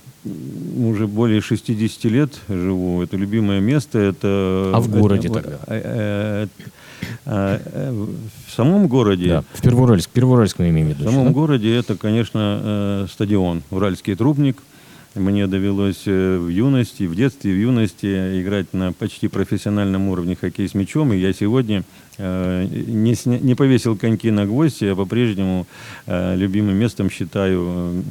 уже 0.76 1.06
более 1.06 1.40
60 1.40 2.04
лет 2.04 2.32
живу. 2.48 3.02
Это 3.02 3.16
любимое 3.16 3.60
место. 3.60 3.98
Это, 4.00 4.72
а 4.74 4.80
в 4.80 4.88
городе 4.90 5.28
это, 5.28 5.40
тогда? 5.40 5.58
Э, 5.68 5.82
э, 5.84 6.46
э, 7.26 7.60
э, 7.64 8.06
в 8.48 8.50
самом 8.56 8.88
городе... 8.88 9.28
Да, 9.28 9.44
в 9.54 9.62
Первоуральск, 9.62 10.10
Первоуральск 10.10 10.58
мы 10.58 10.70
имеем 10.70 10.88
в 10.88 10.90
виду. 10.90 11.04
В 11.04 11.12
самом 11.12 11.26
да? 11.26 11.32
городе 11.32 11.76
это, 11.76 11.96
конечно, 11.96 12.60
э, 12.60 13.06
стадион 13.08 13.62
«Уральский 13.70 14.16
трубник», 14.16 14.56
мне 15.14 15.46
довелось 15.46 16.02
э, 16.06 16.38
в 16.38 16.48
юности, 16.48 17.04
в 17.04 17.14
детстве, 17.14 17.52
в 17.52 17.56
юности 17.56 18.40
играть 18.40 18.72
на 18.72 18.92
почти 18.92 19.28
профессиональном 19.28 20.08
уровне 20.08 20.36
хоккей 20.36 20.68
с 20.68 20.74
мячом. 20.74 21.12
И 21.12 21.18
я 21.18 21.32
сегодня 21.32 21.84
Э, 22.18 22.66
не, 22.68 23.14
сня, 23.14 23.38
не 23.38 23.54
повесил 23.54 23.96
коньки 23.96 24.30
на 24.30 24.44
гвозди, 24.44 24.84
я 24.84 24.94
по-прежнему 24.94 25.66
э, 26.06 26.36
любимым 26.36 26.76
местом 26.76 27.10
считаю 27.10 28.02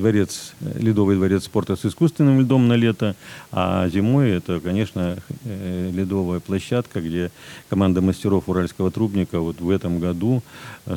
дворец, 0.00 0.54
ледовый 0.60 1.16
дворец 1.16 1.44
спорта 1.44 1.76
с 1.76 1.84
искусственным 1.84 2.40
льдом 2.40 2.66
на 2.66 2.72
лето, 2.72 3.14
а 3.52 3.88
зимой 3.88 4.30
это, 4.30 4.60
конечно, 4.60 5.18
э, 5.44 5.90
ледовая 5.92 6.40
площадка, 6.40 7.00
где 7.00 7.30
команда 7.68 8.00
мастеров 8.00 8.48
Уральского 8.48 8.90
трубника 8.90 9.40
вот 9.40 9.60
в 9.60 9.70
этом 9.70 10.00
году 10.00 10.42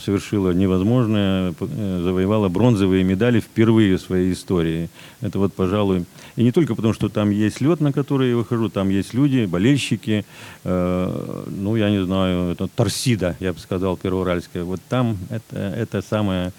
совершила 0.04 0.52
невозможное, 0.52 1.54
э, 1.60 2.02
завоевала 2.04 2.50
бронзовые 2.50 3.04
медали 3.04 3.40
впервые 3.40 3.98
в 3.98 4.02
своей 4.02 4.34
истории. 4.34 4.90
Это 5.22 5.38
вот, 5.40 5.54
пожалуй, 5.54 6.06
и 6.36 6.44
не 6.44 6.52
только 6.52 6.74
потому, 6.74 6.94
что 6.94 7.10
там 7.10 7.30
есть 7.30 7.62
лед, 7.62 7.82
на 7.82 7.92
который 7.92 8.30
я 8.30 8.38
выхожу, 8.38 8.70
там 8.70 8.90
есть 8.90 9.14
люди, 9.14 9.46
болельщики, 9.46 10.26
э, 10.64 11.44
ну, 11.48 11.76
я 11.76 11.90
не 11.90 12.04
знаю, 12.04 12.52
это 12.52 12.68
Торсида, 12.68 13.36
я 13.40 13.54
бы 13.54 13.60
сказал, 13.60 13.98
Первоуральская. 13.98 14.64
Вот 14.64 14.80
там 14.90 15.18
это, 15.30 15.58
это 15.58 16.02
самое 16.02 16.54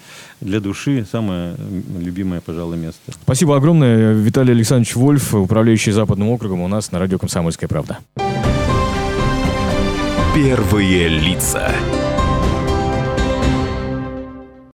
для 0.45 0.59
души, 0.59 1.05
самое 1.11 1.55
любимое 1.99 2.39
пожалуй, 2.39 2.77
место. 2.77 3.11
Спасибо 3.23 3.57
огромное. 3.57 4.13
Виталий 4.13 4.53
Александрович 4.53 4.95
Вольф, 4.95 5.33
управляющий 5.33 5.91
Западным 5.91 6.29
округом, 6.29 6.61
у 6.61 6.67
нас 6.67 6.91
на 6.91 6.99
радио 6.99 7.17
«Комсомольская 7.17 7.67
правда». 7.67 7.97
Первые 10.33 11.07
лица. 11.07 11.71